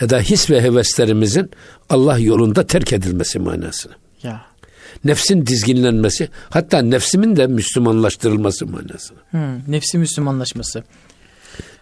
ya 0.00 0.10
da 0.10 0.20
his 0.20 0.50
ve 0.50 0.62
heveslerimizin 0.62 1.50
Allah 1.90 2.18
yolunda 2.18 2.66
terk 2.66 2.92
edilmesi 2.92 3.38
manasını. 3.38 3.92
Ya. 4.22 4.40
Nefsin 5.04 5.46
dizginlenmesi, 5.46 6.28
hatta 6.50 6.82
nefsimin 6.82 7.36
de 7.36 7.46
Müslümanlaştırılması 7.46 8.66
manasını. 8.66 9.18
Hı, 9.30 9.58
nefsi 9.68 9.98
Müslümanlaşması. 9.98 10.84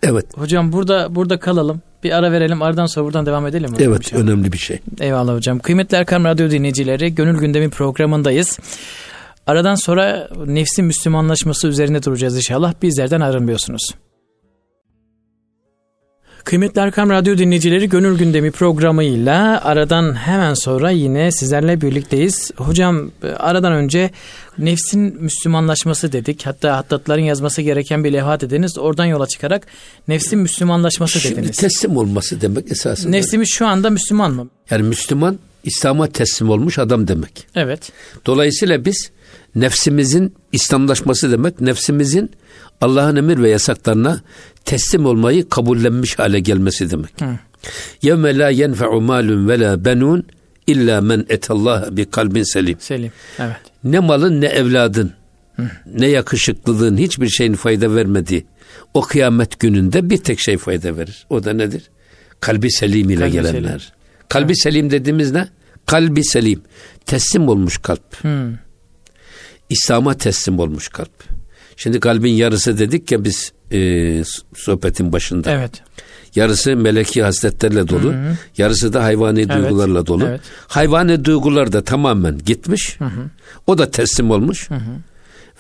Evet, 0.03 0.27
Hocam 0.39 0.73
burada 0.73 1.15
burada 1.15 1.39
kalalım. 1.41 1.83
Bir 2.05 2.11
ara 2.19 2.33
verelim. 2.33 2.63
Aradan 2.63 2.87
sonra 2.87 3.07
buradan 3.07 3.27
devam 3.27 3.47
edelim 3.47 3.71
mi? 3.71 3.77
hocam 3.77 3.93
evet 3.93 3.99
inşallah? 4.07 4.23
önemli 4.23 4.53
bir 4.53 4.59
şey. 4.59 4.79
Eyvallah 5.01 5.35
hocam. 5.35 5.59
Kıymetli 5.59 5.97
Erkam 5.97 6.25
Radyo 6.25 6.51
dinleyicileri, 6.51 7.15
Gönül 7.15 7.39
Gündemi 7.39 7.71
programındayız. 7.71 8.59
Aradan 9.47 9.75
sonra 9.75 10.29
nefsin 10.47 10.85
Müslümanlaşması 10.85 11.69
üzerine 11.69 12.03
duracağız 12.03 12.37
inşallah. 12.37 12.75
Bizlerden 12.83 13.21
ayrılmıyorsunuz. 13.21 13.83
Kıymetli 16.45 16.81
Erkam 16.81 17.11
Radyo 17.11 17.39
dinleyicileri 17.39 17.89
Gönül 17.89 18.19
Gündemi 18.19 18.51
programıyla 18.51 19.65
aradan 19.65 20.15
hemen 20.15 20.55
sonra 20.55 20.91
yine 20.91 21.33
sizlerle 21.33 21.81
birlikteyiz. 21.81 22.51
Hocam 22.57 23.11
e, 23.23 23.27
aradan 23.29 23.73
önce 23.73 24.11
nefsin 24.59 25.01
Müslümanlaşması 25.01 26.13
dedik. 26.13 26.47
Hatta 26.47 26.77
hattatların 26.77 27.23
yazması 27.23 27.63
gereken 27.63 28.05
bir 28.05 28.13
levha 28.13 28.41
dediniz. 28.41 28.79
Oradan 28.79 29.05
yola 29.05 29.27
çıkarak 29.27 29.67
nefsin 30.09 30.39
Müslümanlaşması 30.39 31.21
Şimdi 31.21 31.37
dediniz. 31.37 31.57
teslim 31.57 31.97
olması 31.97 32.41
demek 32.41 32.73
esasında. 32.73 33.11
Nefsimiz 33.11 33.49
şu 33.53 33.67
anda 33.67 33.91
Müslüman 33.91 34.33
mı? 34.33 34.49
Yani 34.71 34.83
Müslüman 34.83 35.39
İslam'a 35.65 36.07
teslim 36.09 36.51
olmuş 36.51 36.79
adam 36.79 37.09
demek. 37.09 37.47
Evet. 37.55 37.93
Dolayısıyla 38.27 38.85
biz 38.85 39.11
nefsimizin 39.55 40.35
İslamlaşması 40.53 41.33
demek, 41.33 41.61
nefsimizin 41.61 42.31
Allah'ın 42.81 43.17
emir 43.17 43.43
ve 43.43 43.51
yasaklarına 43.51 44.21
teslim 44.73 45.07
olmayı 45.07 45.49
kabullenmiş 45.49 46.19
hale 46.19 46.41
gelmesi 46.41 46.91
demek. 46.91 47.21
Hı. 47.21 47.39
Yevme 48.03 48.39
la 48.39 48.51
yenfe'u 48.51 49.01
malun 49.01 49.49
ve 49.49 49.61
la 49.61 49.85
benun 49.85 50.25
illa 50.67 51.01
men 51.01 51.27
etallaha 51.29 51.97
bi 51.97 52.05
kalbin 52.05 52.43
selim. 52.43 52.77
Selim. 52.81 53.13
Evet. 53.39 53.57
Ne 53.85 53.99
malın 53.99 54.41
ne 54.41 54.47
evladın, 54.47 55.13
ne 55.87 56.07
yakışıklılığın 56.07 56.97
hiçbir 56.97 57.29
şeyin 57.29 57.55
fayda 57.55 57.95
vermediği 57.95 58.45
o 58.95 59.01
kıyamet 59.01 59.61
gününde 59.61 60.11
bir 60.11 60.17
tek 60.19 60.41
şey 60.41 60.57
fayda 60.59 60.97
verir. 60.97 61.27
O 61.31 61.45
da 61.45 61.53
nedir? 61.53 61.83
Kalbi 62.41 62.71
selim 62.71 63.11
ile 63.11 63.19
Kalbi 63.19 63.33
gelenler. 63.33 63.79
selim. 63.79 63.81
Kalbi 64.29 64.57
selim 64.57 64.91
dediğimiz 64.91 65.33
ne? 65.33 65.49
Kalbi 65.87 66.25
selim. 66.25 66.63
Teslim 67.07 67.49
olmuş 67.49 67.79
kalp. 67.79 68.25
Hı. 68.25 68.53
İslam'a 69.71 70.15
teslim 70.15 70.59
olmuş 70.59 70.89
kalp. 70.89 71.42
Şimdi 71.77 72.01
kalbin 72.01 72.33
yarısı 72.33 72.79
dedik 72.79 73.13
ya 73.13 73.25
biz 73.25 73.53
e, 73.73 74.23
sohbetin 74.57 75.13
başında. 75.13 75.51
Evet. 75.51 75.83
Yarısı 76.35 76.77
meleki 76.77 77.23
hasletlerle 77.23 77.89
dolu. 77.89 78.15
Yarısı 78.59 78.93
da 78.93 79.03
hayvani 79.05 79.49
duygularla 79.49 80.07
dolu. 80.07 80.25
evet. 80.25 80.41
Hayvani 80.69 81.25
duygular 81.25 81.73
da 81.73 81.85
tamamen 81.85 82.39
gitmiş. 82.39 82.99
O 83.67 83.79
da 83.79 83.91
teslim 83.91 84.31
olmuş. 84.31 84.69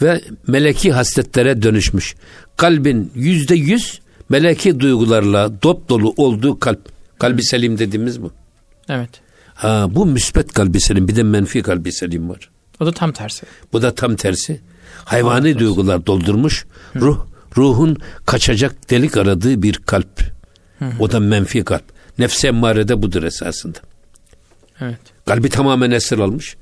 Ve 0.03 0.20
meleki 0.46 0.92
hasletlere 0.92 1.62
dönüşmüş. 1.62 2.14
Kalbin 2.57 3.12
yüzde 3.14 3.55
yüz 3.55 4.01
meleki 4.29 4.81
duygularla 4.81 5.62
dop 5.62 5.88
dolu 5.88 6.14
olduğu 6.16 6.59
kalp. 6.59 6.81
Kalbi 7.18 7.42
selim 7.44 7.79
dediğimiz 7.79 8.22
bu. 8.22 8.33
Evet. 8.88 9.11
Ha, 9.55 9.87
bu 9.90 10.07
müsbet 10.07 10.53
kalbi 10.53 10.81
selim 10.81 11.09
bir 11.09 11.16
de 11.16 11.22
menfi 11.22 11.62
kalbi 11.62 11.92
selim 11.92 12.29
var. 12.29 12.51
O 12.81 12.87
da 12.87 12.92
tam 12.92 13.12
tersi. 13.12 13.46
Bu 13.72 13.83
da 13.83 13.94
tam 13.94 14.16
tersi. 14.16 14.61
Hayvani 15.05 15.59
duygular 15.59 16.07
doldurmuş. 16.07 16.67
Ruh 16.97 17.27
ruhun 17.57 17.97
kaçacak 18.27 18.91
delik 18.91 19.17
aradığı 19.17 19.62
bir 19.62 19.75
kalp. 19.75 20.21
O 20.99 21.11
da 21.12 21.21
menfi 21.21 21.65
kalp. 21.65 21.83
Nefsi 22.19 22.47
emmarede 22.47 23.03
budur 23.03 23.23
esasında. 23.23 23.79
Evet. 24.81 24.99
Kalbi 25.27 25.49
tamamen 25.49 25.91
esir 25.91 26.19
almış. 26.19 26.57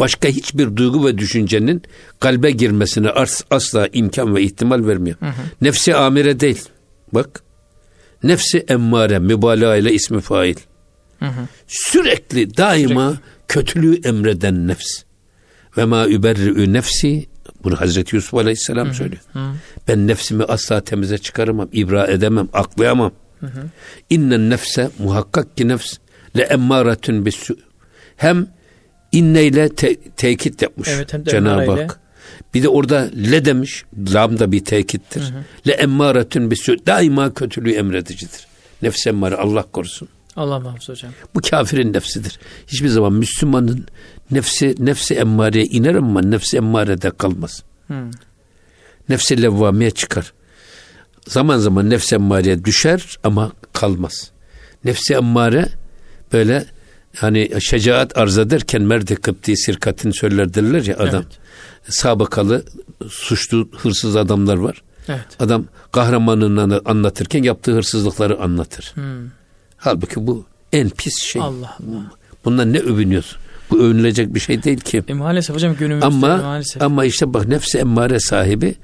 Başka 0.00 0.28
hiçbir 0.28 0.76
duygu 0.76 1.06
ve 1.06 1.18
düşüncenin 1.18 1.82
kalbe 2.20 2.50
girmesine 2.50 3.10
as- 3.10 3.44
asla 3.50 3.88
imkan 3.92 4.34
ve 4.36 4.42
ihtimal 4.42 4.86
vermiyor. 4.86 5.16
Nefsi 5.60 5.94
amire 5.96 6.40
değil. 6.40 6.68
Bak. 7.14 7.42
Nefsi 8.22 8.64
emmare 8.68 9.18
mübalağa 9.18 9.76
ile 9.76 9.92
ismi 9.92 10.20
fail. 10.20 10.54
Sürekli 11.66 12.56
daima 12.56 13.14
kötülüğü 13.48 14.00
emreden 14.08 14.68
nefs. 14.68 15.02
Ve 15.76 15.84
ma 15.84 16.06
überri'ü 16.06 16.72
nefsi 16.72 17.26
bunu 17.64 17.80
Hazreti 17.80 18.16
Yusuf 18.16 18.34
Aleyhisselam 18.34 18.94
söylüyor. 18.94 19.22
Ben 19.88 20.06
nefsimi 20.06 20.44
asla 20.44 20.80
temize 20.80 21.18
çıkaramam, 21.18 21.68
ibra 21.72 22.06
edemem, 22.06 22.48
aklayamam. 22.52 23.12
İnnen 24.10 24.50
nefse 24.50 24.90
muhakkak 24.98 25.56
ki 25.56 25.68
nefs 25.68 25.94
le 26.36 26.42
emmâretün 26.42 27.26
bissu. 27.26 27.56
Hem 28.16 28.46
inneyle 29.12 29.68
te- 29.68 29.96
tekit 30.16 30.62
yapmış 30.62 30.88
Evet, 30.88 31.14
Cenab-ı. 31.30 31.70
Hak. 31.70 32.00
Bir 32.54 32.62
de 32.62 32.68
orada 32.68 33.10
le 33.16 33.44
demiş. 33.44 33.84
Lam 34.14 34.38
da 34.38 34.52
bir 34.52 34.64
tekittir. 34.64 35.22
Le 35.66 35.72
emmâretün 35.72 36.50
bissu. 36.50 36.86
Daima 36.86 37.34
kötülüğü 37.34 37.72
emredicidir. 37.72 38.46
Nefs 38.82 39.06
emmare 39.06 39.36
Allah 39.36 39.62
korusun. 39.62 40.08
Allah 40.36 40.60
muhafaza 40.60 40.92
hocam. 40.92 41.12
Bu 41.34 41.40
kafirin 41.40 41.92
nefsidir. 41.92 42.38
Hiçbir 42.66 42.88
zaman 42.88 43.12
Müslümanın 43.12 43.86
nefsi 44.32 44.74
nefsi 44.78 45.14
emmareye 45.14 45.64
iner 45.64 45.94
ama 45.94 46.20
nefsi 46.20 46.56
emmarede 46.56 47.10
kalmaz. 47.10 47.62
Hı. 47.88 47.94
Nefsi 49.08 49.42
levvameye 49.42 49.90
çıkar. 49.90 50.32
Zaman 51.28 51.58
zaman 51.58 51.90
nefsi 51.90 52.14
emmareye 52.14 52.64
düşer 52.64 53.18
ama 53.24 53.52
kalmaz. 53.72 54.30
Nefsi 54.84 55.14
emmare 55.14 55.68
böyle 56.32 56.66
hani 57.16 57.50
şecaat 57.60 58.18
arz 58.18 58.38
ederken 58.38 58.82
merde 58.82 59.14
kıpti 59.14 59.56
sirkatini 59.56 60.14
söyler 60.14 60.54
derler 60.54 60.84
ya 60.84 60.96
adam. 60.98 61.24
Sabıkalı 61.88 62.64
suçlu 63.10 63.68
hırsız 63.76 64.16
adamlar 64.16 64.56
var. 64.56 64.82
Evet. 65.08 65.26
Adam 65.38 65.64
kahramanını 65.92 66.80
anlatırken 66.84 67.42
yaptığı 67.42 67.72
hırsızlıkları 67.72 68.40
anlatır. 68.40 68.94
Halbuki 69.76 70.26
bu 70.26 70.44
en 70.72 70.90
pis 70.90 71.22
şey. 71.22 71.42
Allah 71.42 71.76
Allah. 71.82 72.12
Bundan 72.44 72.72
ne 72.72 72.78
övünüyorsun? 72.78 73.41
Bu 73.72 73.78
övünülecek 73.78 74.34
bir 74.34 74.40
şey 74.40 74.62
değil 74.62 74.80
ki. 74.80 75.02
E, 75.08 75.14
maalesef 75.14 75.56
hocam 75.56 75.74
günümüzde 75.74 76.06
Ama 76.06 76.36
maalesef. 76.36 76.82
ama 76.82 77.04
işte 77.04 77.34
bak 77.34 77.48
nefsi 77.48 77.78
emmare 77.78 78.20
sahibi 78.20 78.74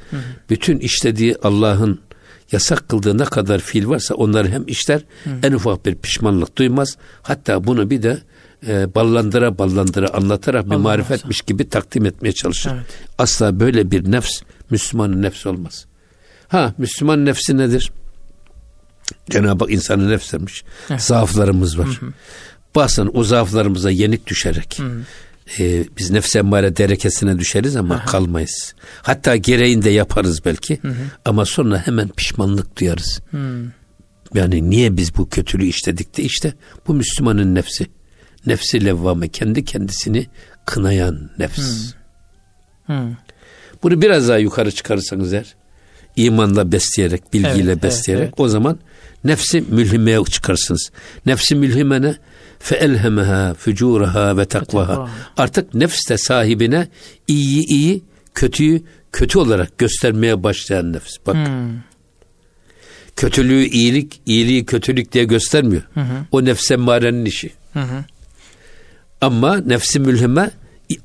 bütün 0.50 0.78
işlediği 0.78 1.36
Allah'ın 1.42 2.00
yasak 2.52 2.88
kıldığı 2.88 3.18
ne 3.18 3.24
kadar 3.24 3.58
fiil 3.58 3.88
varsa 3.88 4.14
onları 4.14 4.48
hem 4.48 4.64
işler 4.66 5.00
Hı. 5.24 5.30
en 5.42 5.52
ufak 5.52 5.86
bir 5.86 5.94
pişmanlık 5.94 6.58
duymaz. 6.58 6.96
Hatta 7.22 7.66
bunu 7.66 7.90
bir 7.90 8.02
de 8.02 8.18
e, 8.66 8.94
ballandıra 8.94 9.58
ballandıra 9.58 10.08
anlatarak 10.08 10.66
bir 10.66 10.70
Allah 10.70 10.78
marifetmiş 10.78 11.40
gibi 11.42 11.68
takdim 11.68 12.06
etmeye 12.06 12.32
çalışır. 12.32 12.70
Evet. 12.74 12.86
Asla 13.18 13.60
böyle 13.60 13.90
bir 13.90 14.12
nefs 14.12 14.42
Müslümanın 14.70 15.22
nefsi 15.22 15.48
olmaz. 15.48 15.86
Ha 16.48 16.74
Müslüman 16.78 17.24
nefsi 17.24 17.56
nedir? 17.56 17.92
Cenab-ı 19.30 19.64
Hak 19.64 19.72
insanı 19.72 20.10
nefs 20.10 20.32
demiş. 20.32 20.64
Evet. 20.90 21.02
Zaaflarımız 21.02 21.78
var. 21.78 21.86
Hı 21.86 22.06
hı. 22.06 22.12
Bazen 22.74 23.10
o 23.14 23.24
zaaflarımıza 23.24 23.90
yenik 23.90 24.26
düşerek 24.26 24.78
hı. 24.78 25.00
E, 25.58 25.84
biz 25.98 26.10
nefs 26.10 26.36
emmare 26.36 26.76
derekesine 26.76 27.38
düşeriz 27.38 27.76
ama 27.76 27.94
Aha. 27.94 28.04
kalmayız. 28.04 28.74
Hatta 29.02 29.36
gereğinde 29.36 29.90
yaparız 29.90 30.44
belki 30.44 30.78
hı. 30.82 30.94
ama 31.24 31.44
sonra 31.44 31.86
hemen 31.86 32.08
pişmanlık 32.08 32.78
duyarız. 32.78 33.20
Hı. 33.30 33.64
Yani 34.34 34.70
niye 34.70 34.96
biz 34.96 35.16
bu 35.16 35.28
kötülüğü 35.28 35.66
işledik 35.66 36.16
de 36.16 36.22
işte 36.22 36.54
bu 36.86 36.94
Müslümanın 36.94 37.54
nefsi. 37.54 37.86
Nefsi 38.46 38.84
levvame 38.84 39.28
kendi 39.28 39.64
kendisini 39.64 40.26
kınayan 40.66 41.30
nefs. 41.38 41.92
Hı. 42.86 42.92
Hı. 42.92 43.08
Bunu 43.82 44.02
biraz 44.02 44.28
daha 44.28 44.38
yukarı 44.38 44.72
çıkarırsanız 44.72 45.32
eğer 45.32 45.54
imanla 46.16 46.72
besleyerek, 46.72 47.32
bilgiyle 47.32 47.72
evet, 47.72 47.82
besleyerek 47.82 48.22
evet, 48.22 48.34
evet. 48.38 48.40
o 48.40 48.48
zaman 48.48 48.78
nefsi 49.24 49.60
mülhimeye 49.60 50.24
çıkarsınız. 50.24 50.90
Nefsi 51.26 51.54
mülhimene 51.54 52.12
fe 52.12 52.18
elhemeha 52.74 53.54
fücuraha 53.54 54.36
ve 54.36 54.44
takvaha. 54.44 55.10
Artık 55.36 55.74
nefs 55.74 56.08
de 56.08 56.18
sahibine 56.18 56.88
iyi 57.28 57.66
iyi, 57.66 58.02
kötüyü 58.34 58.82
kötü 59.12 59.38
olarak 59.38 59.78
göstermeye 59.78 60.42
başlayan 60.42 60.92
nefs. 60.92 61.16
Bak. 61.26 61.34
Hmm. 61.34 61.80
Kötülüğü 63.16 63.64
iyilik, 63.64 64.20
iyiliği 64.26 64.66
kötülük 64.66 65.12
diye 65.12 65.24
göstermiyor. 65.24 65.82
Hı 65.94 66.00
hı. 66.00 66.24
O 66.32 66.44
nefse 66.44 66.76
marenin 66.76 67.24
işi. 67.24 67.50
Hı 67.72 67.80
hı. 67.80 68.04
Ama 69.20 69.56
nefsi 69.56 70.00
mülhime 70.00 70.50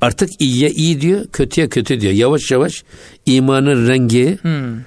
artık 0.01 0.29
iyiye 0.41 0.69
iyi 0.69 1.01
diyor, 1.01 1.27
kötüye 1.27 1.69
kötü 1.69 2.01
diyor. 2.01 2.13
Yavaş 2.13 2.51
yavaş 2.51 2.83
imanın 3.25 3.87
rengi 3.87 4.37
hmm. 4.41 4.79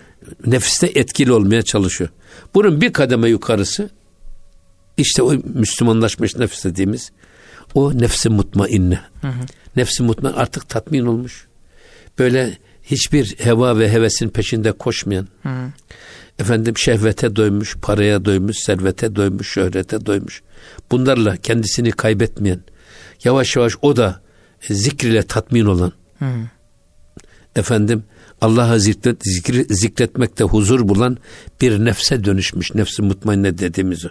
nefiste 0.46 0.86
etkili 0.94 1.32
olmaya 1.32 1.62
çalışıyor. 1.62 2.10
Bunun 2.54 2.80
bir 2.80 2.92
kademe 2.92 3.28
yukarısı 3.28 3.90
işte 4.96 5.22
o 5.22 5.34
Müslümanlaşmış 5.54 6.36
nefis 6.36 6.64
dediğimiz 6.64 7.12
o 7.74 7.98
nefsi 7.98 8.28
mutmainne. 8.28 9.00
Hı 9.20 9.28
hı. 9.28 9.40
Nefsi 9.76 10.02
mutmain 10.02 10.34
artık 10.34 10.68
tatmin 10.68 11.06
olmuş. 11.06 11.46
Böyle 12.18 12.58
hiçbir 12.82 13.36
heva 13.38 13.78
ve 13.78 13.92
hevesin 13.92 14.28
peşinde 14.28 14.72
koşmayan. 14.72 15.28
Hı 15.42 15.48
hı. 15.48 15.72
Efendim 16.38 16.78
şehvete 16.78 17.36
doymuş, 17.36 17.76
paraya 17.76 18.24
doymuş, 18.24 18.56
servete 18.58 19.16
doymuş, 19.16 19.48
şöhrete 19.48 20.06
doymuş. 20.06 20.42
Bunlarla 20.90 21.36
kendisini 21.36 21.90
kaybetmeyen, 21.90 22.60
yavaş 23.24 23.56
yavaş 23.56 23.72
o 23.82 23.96
da 23.96 24.20
zikr 24.60 25.04
ile 25.04 25.22
tatmin 25.22 25.64
olan. 25.64 25.92
Hı. 26.18 26.26
Efendim 27.56 28.04
Allah'a 28.40 28.78
zikret, 28.78 29.16
zikri, 29.24 29.66
zikretmekte 29.70 30.44
huzur 30.44 30.88
bulan 30.88 31.18
bir 31.60 31.84
nefse 31.84 32.24
dönüşmüş. 32.24 32.74
Nefsi 32.74 33.02
mutmainne 33.02 33.58
dediğimiz 33.58 34.06
o. 34.06 34.08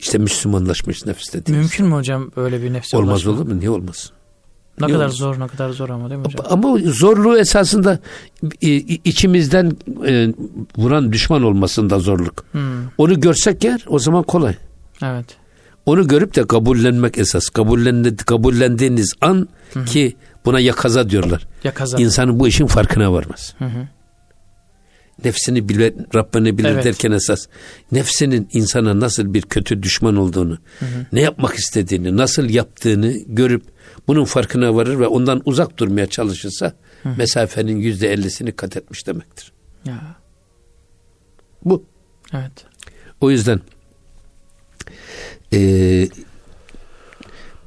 İşte 0.00 0.18
Müslümanlaşmış 0.18 1.06
nefs 1.06 1.32
dediğimiz. 1.32 1.66
Mümkün 1.66 1.86
mü 1.86 1.94
hocam 1.94 2.30
böyle 2.36 2.62
bir 2.62 2.72
nefse 2.72 2.96
Olmaz 2.96 3.26
olur 3.26 3.46
mu? 3.46 3.60
Niye 3.60 3.70
olmaz? 3.70 4.12
Ne 4.80 4.86
Niye 4.86 4.94
kadar 4.94 5.04
olmaz? 5.04 5.16
zor, 5.18 5.40
ne 5.40 5.46
kadar 5.46 5.70
zor 5.70 5.88
ama 5.88 6.10
değil 6.10 6.20
mi 6.20 6.26
hocam? 6.26 6.46
Ama 6.50 6.78
zorluğu 6.84 7.38
esasında 7.38 7.98
içimizden 9.04 9.72
e, 10.06 10.34
vuran 10.76 11.12
düşman 11.12 11.42
olmasında 11.42 11.98
zorluk. 11.98 12.44
Hmm. 12.52 12.60
Onu 12.98 13.20
görsek 13.20 13.64
yer 13.64 13.84
o 13.88 13.98
zaman 13.98 14.22
kolay. 14.22 14.54
Evet. 15.02 15.26
Onu 15.86 16.08
görüp 16.08 16.36
de 16.36 16.46
kabullenmek 16.46 17.18
esas. 17.18 17.48
Kabullendi, 17.48 18.16
kabullendiğiniz 18.16 19.12
an 19.20 19.48
hı 19.74 19.80
hı. 19.80 19.84
ki 19.84 20.16
buna 20.44 20.60
yakaza 20.60 21.10
diyorlar. 21.10 21.46
Yakaza. 21.64 21.98
İnsanın 21.98 22.40
bu 22.40 22.48
işin 22.48 22.66
farkına 22.66 23.12
varmaz. 23.12 23.54
Hı 23.58 23.64
hı. 23.64 23.88
Nefsini 25.24 25.68
bile, 25.68 25.94
Rabbini 26.14 26.58
bilir 26.58 26.68
evet. 26.68 26.84
derken 26.84 27.12
esas 27.12 27.46
nefsinin 27.92 28.48
insana 28.52 29.00
nasıl 29.00 29.34
bir 29.34 29.42
kötü 29.42 29.82
düşman 29.82 30.16
olduğunu, 30.16 30.58
hı 30.78 30.86
hı. 30.86 31.06
ne 31.12 31.20
yapmak 31.20 31.54
istediğini, 31.54 32.16
nasıl 32.16 32.48
yaptığını 32.48 33.12
görüp 33.26 33.62
bunun 34.08 34.24
farkına 34.24 34.74
varır 34.74 35.00
ve 35.00 35.06
ondan 35.06 35.42
uzak 35.44 35.78
durmaya 35.78 36.06
çalışırsa 36.06 36.72
hı 37.02 37.08
hı. 37.08 37.16
mesafenin 37.16 37.76
yüzde 37.76 38.12
ellisini 38.12 38.52
kat 38.52 38.76
etmiş 38.76 39.06
demektir. 39.06 39.52
Ya. 39.84 40.16
Bu. 41.64 41.84
Evet. 42.34 42.52
O 43.20 43.30
yüzden 43.30 43.60
e, 45.52 46.08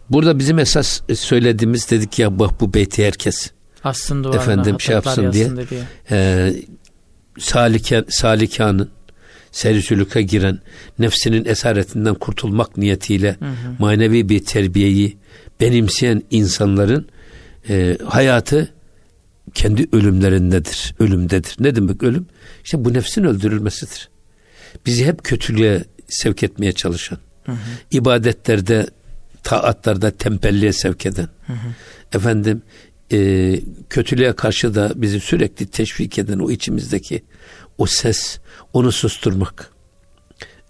burada 0.09 0.39
bizim 0.39 0.59
esas 0.59 1.01
söylediğimiz 1.15 1.91
dedik 1.91 2.19
ya 2.19 2.39
bak 2.39 2.61
bu 2.61 2.73
beyti 2.73 3.05
herkes 3.05 3.51
aslında 3.83 4.35
efendim 4.35 4.81
şey 4.81 4.95
yapsın 4.95 5.31
diye, 5.33 5.49
diye. 5.69 5.83
E, 6.11 6.53
salike, 7.39 8.03
salikanın 8.09 8.89
serisülüke 9.51 10.21
giren 10.21 10.59
nefsinin 10.99 11.45
esaretinden 11.45 12.15
kurtulmak 12.15 12.77
niyetiyle 12.77 13.35
hı 13.39 13.45
hı. 13.45 13.75
manevi 13.79 14.29
bir 14.29 14.45
terbiyeyi 14.45 15.17
benimseyen 15.61 16.23
insanların 16.31 17.07
e, 17.69 17.97
hayatı 18.05 18.73
kendi 19.53 19.87
ölümlerindedir, 19.91 20.95
ölümdedir. 20.99 21.55
Ne 21.59 21.75
demek 21.75 22.03
ölüm? 22.03 22.27
İşte 22.63 22.85
bu 22.85 22.93
nefsin 22.93 23.23
öldürülmesidir. 23.23 24.09
Bizi 24.85 25.05
hep 25.05 25.23
kötülüğe 25.23 25.83
sevk 26.07 26.43
etmeye 26.43 26.71
çalışan, 26.71 27.17
hı 27.43 27.51
hı. 27.51 27.57
ibadetlerde, 27.91 28.87
taatlarda 29.43 30.11
tembelliğe 30.11 30.73
sevk 30.73 31.05
eden, 31.05 31.27
hı 31.47 31.53
hı. 31.53 31.67
efendim 32.13 32.61
e, 33.13 33.59
kötülüğe 33.89 34.33
karşı 34.33 34.75
da 34.75 34.91
bizi 34.95 35.19
sürekli 35.19 35.65
teşvik 35.65 36.19
eden 36.19 36.39
o 36.39 36.51
içimizdeki 36.51 37.23
o 37.77 37.85
ses, 37.85 38.39
onu 38.73 38.91
susturmak. 38.91 39.71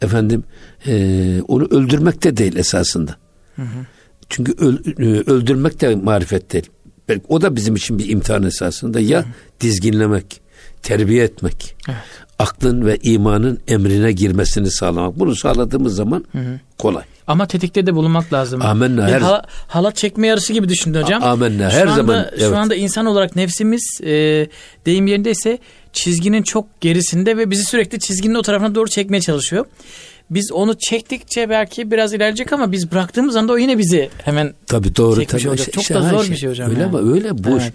Efendim 0.01 0.43
e, 0.88 1.41
onu 1.47 1.65
öldürmek 1.65 2.23
de 2.23 2.38
değil 2.38 2.56
esasında. 2.56 3.17
Hı 3.56 3.62
hı. 3.62 3.86
Çünkü 4.29 4.53
öl, 4.58 4.77
e, 4.99 5.32
öldürmek 5.32 5.82
de 5.82 5.95
marifet 5.95 6.53
değil. 6.53 6.69
Belki 7.10 7.25
o 7.27 7.41
da 7.41 7.56
bizim 7.56 7.75
için 7.75 7.99
bir 7.99 8.10
imtihan 8.10 8.43
esasında. 8.43 8.99
Ya 8.99 9.19
hı 9.19 9.23
hı. 9.23 9.29
dizginlemek, 9.62 10.41
terbiye 10.82 11.23
etmek. 11.23 11.75
Evet. 11.89 11.97
Aklın 12.39 12.86
ve 12.86 12.98
imanın 13.04 13.60
emrine 13.67 14.12
girmesini 14.12 14.72
sağlamak. 14.72 15.19
Bunu 15.19 15.36
sağladığımız 15.36 15.96
zaman 15.96 16.26
hı 16.32 16.38
hı. 16.38 16.60
kolay. 16.78 17.04
Ama 17.28 17.48
tetikte 17.48 17.86
de 17.86 17.96
bulunmak 17.96 18.34
lazım. 18.34 18.62
Amenna. 18.62 19.08
Her... 19.08 19.22
Hala, 19.22 19.43
halat 19.67 19.96
çekme 19.96 20.28
yarışı 20.28 20.54
gibi 20.54 20.69
düşündü 20.69 21.02
hocam. 21.02 21.24
Amenna. 21.24 21.69
Her 21.69 21.88
şu 21.88 21.93
zaman. 21.93 22.26
evet. 22.32 22.50
Şu 22.50 22.58
anda 22.58 22.76
insan 22.76 23.06
olarak 23.06 23.36
nefsimiz 23.36 24.02
e, 24.04 24.12
deyim 24.86 25.08
yerindeyse 25.08 25.60
çizginin 25.93 26.43
çok 26.43 26.82
gerisinde 26.82 27.38
ve 27.38 27.52
bizi 27.52 27.63
sürekli 27.63 28.00
çizginin 28.00 28.36
o 28.36 28.41
tarafına 28.41 28.76
doğru 28.76 28.89
çekmeye 28.89 29.22
çalışıyor. 29.22 29.65
Biz 30.30 30.52
onu 30.52 30.78
çektikçe 30.80 31.50
belki 31.50 31.91
biraz 31.91 32.13
ilerleyecek 32.13 32.54
ama 32.54 32.72
biz 32.72 32.91
bıraktığımız 32.91 33.36
anda 33.36 33.54
o 33.54 33.58
yine 33.58 33.78
bizi 33.78 34.10
hemen 34.24 34.54
tabii 34.67 34.96
doğru 34.96 35.26
tabii. 35.26 35.50
olacak. 35.50 35.74
Çok 35.74 35.84
şey, 35.84 35.98
da 35.98 36.10
zor 36.10 36.24
şey, 36.24 36.32
bir 36.32 36.38
şey 36.38 36.50
hocam. 36.50 36.69
Öyle 36.69 36.82
yani. 36.82 36.98
ama 36.98 37.13
öyle 37.13 37.43
boş. 37.43 37.63
Evet. 37.63 37.74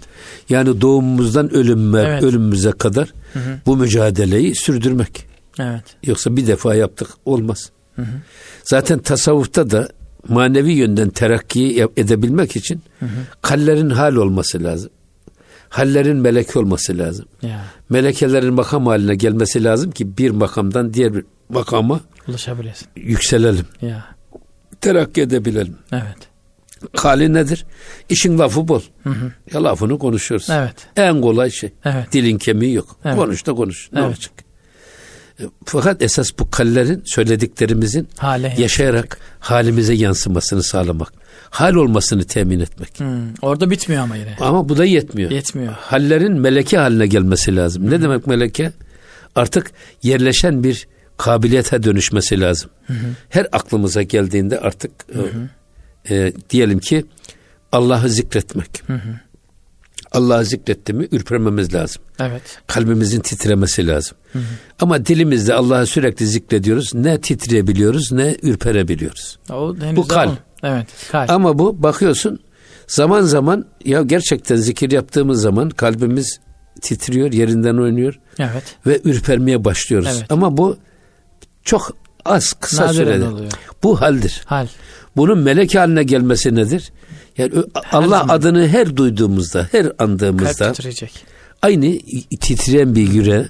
Yani 0.49 0.81
doğumumuzdan 0.81 1.53
ölümme, 1.53 2.01
evet. 2.01 2.23
ölümümüze 2.23 2.71
kadar 2.71 3.13
hı 3.33 3.39
hı. 3.39 3.59
bu 3.65 3.77
mücadeleyi 3.77 4.55
sürdürmek. 4.55 5.25
Evet. 5.59 5.83
Yoksa 6.03 6.35
bir 6.35 6.47
defa 6.47 6.75
yaptık 6.75 7.09
olmaz. 7.25 7.71
Hı 7.95 8.01
hı. 8.01 8.21
Zaten 8.63 8.99
tasavvufta 8.99 9.71
da 9.71 9.89
manevi 10.27 10.71
yönden 10.71 11.09
terakki 11.09 11.87
edebilmek 11.97 12.55
için 12.55 12.81
hı 12.99 13.05
hı. 13.05 13.09
kallerin 13.41 13.89
hal 13.89 14.15
olması 14.15 14.63
lazım. 14.63 14.91
Hallerin 15.69 16.17
meleke 16.17 16.59
olması 16.59 16.97
lazım. 16.97 17.25
Ya. 17.41 17.61
Melekelerin 17.89 18.53
makam 18.53 18.87
haline 18.87 19.15
gelmesi 19.15 19.63
lazım 19.63 19.91
ki 19.91 20.17
bir 20.17 20.29
makamdan 20.29 20.93
diğer 20.93 21.13
bir 21.13 21.25
makama 21.49 21.99
ulaşabilirsin. 22.27 22.87
Yükselelim. 22.95 23.65
Ya. 23.81 24.05
Terakki 24.81 25.21
edebilelim. 25.21 25.75
Evet. 25.91 26.28
Hali 26.95 27.33
nedir? 27.33 27.65
İşin 28.09 28.39
lafı 28.39 28.67
bol. 28.67 28.81
Hı 29.03 29.09
hı. 29.09 29.31
Ya 29.53 29.63
lafını 29.63 29.99
konuşuyoruz. 29.99 30.49
Evet. 30.49 30.75
En 30.95 31.21
kolay 31.21 31.51
şey. 31.51 31.71
Evet. 31.85 32.11
Dilin 32.11 32.37
kemiği 32.37 32.73
yok. 32.73 32.99
Evet. 33.05 33.15
Konuş 33.15 33.47
da 33.47 33.53
konuş. 33.53 33.89
Ne 33.93 33.99
evet. 33.99 34.09
olacak? 34.09 34.31
Fakat 35.65 36.01
esas 36.01 36.29
bu 36.39 36.49
kallerin 36.49 37.03
söylediklerimizin 37.05 38.07
Hale 38.17 38.55
yaşayarak 38.57 39.03
yansımak. 39.03 39.19
halimize 39.39 39.93
yansımasını 39.93 40.63
sağlamak. 40.63 41.13
Hal 41.49 41.75
olmasını 41.75 42.23
temin 42.23 42.59
etmek. 42.59 42.99
Hmm, 42.99 43.33
orada 43.41 43.69
bitmiyor 43.69 44.03
ama 44.03 44.15
yine. 44.15 44.35
Ama 44.39 44.69
bu 44.69 44.77
da 44.77 44.85
yetmiyor. 44.85 45.31
Yetmiyor. 45.31 45.73
Hallerin 45.73 46.33
meleke 46.33 46.77
haline 46.77 47.07
gelmesi 47.07 47.55
lazım. 47.55 47.83
Hmm. 47.83 47.91
Ne 47.91 48.01
demek 48.01 48.27
meleke? 48.27 48.71
Artık 49.35 49.71
yerleşen 50.03 50.63
bir 50.63 50.87
kabiliyete 51.17 51.83
dönüşmesi 51.83 52.41
lazım. 52.41 52.69
Hı 52.87 52.93
Her 53.29 53.47
aklımıza 53.51 54.01
geldiğinde 54.01 54.59
artık 54.59 54.91
hı 55.13 55.21
hı. 55.21 55.49
E, 56.09 56.33
diyelim 56.49 56.79
ki 56.79 57.05
Allah'ı 57.71 58.09
zikretmek. 58.09 58.83
Hı 58.87 58.93
hı. 58.93 59.19
Allah'ı 60.11 60.45
zikretti 60.45 60.93
mi 60.93 61.07
ürpermemiz 61.11 61.73
lazım. 61.73 62.01
Evet. 62.19 62.41
Kalbimizin 62.67 63.19
titremesi 63.19 63.87
lazım. 63.87 64.17
Hı 64.33 64.39
hı. 64.39 64.43
Ama 64.79 65.05
dilimizde 65.05 65.53
Allah'ı 65.53 65.85
sürekli 65.85 66.27
zikrediyoruz. 66.27 66.93
Ne 66.93 67.21
titreyebiliyoruz 67.21 68.11
ne 68.11 68.35
ürperebiliyoruz. 68.41 69.39
O 69.51 69.75
bu 69.95 70.07
kalp. 70.07 70.37
Evet, 70.63 70.87
kalp. 71.11 71.29
Ama 71.29 71.59
bu 71.59 71.83
bakıyorsun 71.83 72.39
zaman 72.87 73.21
zaman 73.21 73.65
ya 73.85 74.01
gerçekten 74.01 74.55
zikir 74.55 74.91
yaptığımız 74.91 75.41
zaman 75.41 75.69
kalbimiz 75.69 76.39
titriyor, 76.81 77.31
yerinden 77.31 77.77
oynuyor. 77.77 78.19
Evet. 78.39 78.63
Ve 78.85 79.01
ürpermeye 79.03 79.65
başlıyoruz. 79.65 80.09
Evet. 80.11 80.31
Ama 80.31 80.57
bu 80.57 80.77
çok 81.63 81.91
az 82.25 82.53
kısa 82.53 82.85
Nadiren 82.85 83.03
sürede. 83.03 83.27
Oluyor. 83.27 83.51
Bu 83.83 84.01
haldir. 84.01 84.41
Hal. 84.45 84.67
Bunun 85.19 85.39
melek 85.39 85.75
haline 85.75 86.03
gelmesi 86.03 86.55
nedir? 86.55 86.91
Yani 87.37 87.51
her 87.73 87.97
Allah 87.99 88.19
zaman. 88.19 88.35
adını 88.35 88.67
her 88.67 88.97
duyduğumuzda, 88.97 89.67
her 89.71 89.91
andığımızda 89.99 90.73
aynı 91.61 91.99
titreyen 92.39 92.95
bir 92.95 93.11
yüre 93.11 93.49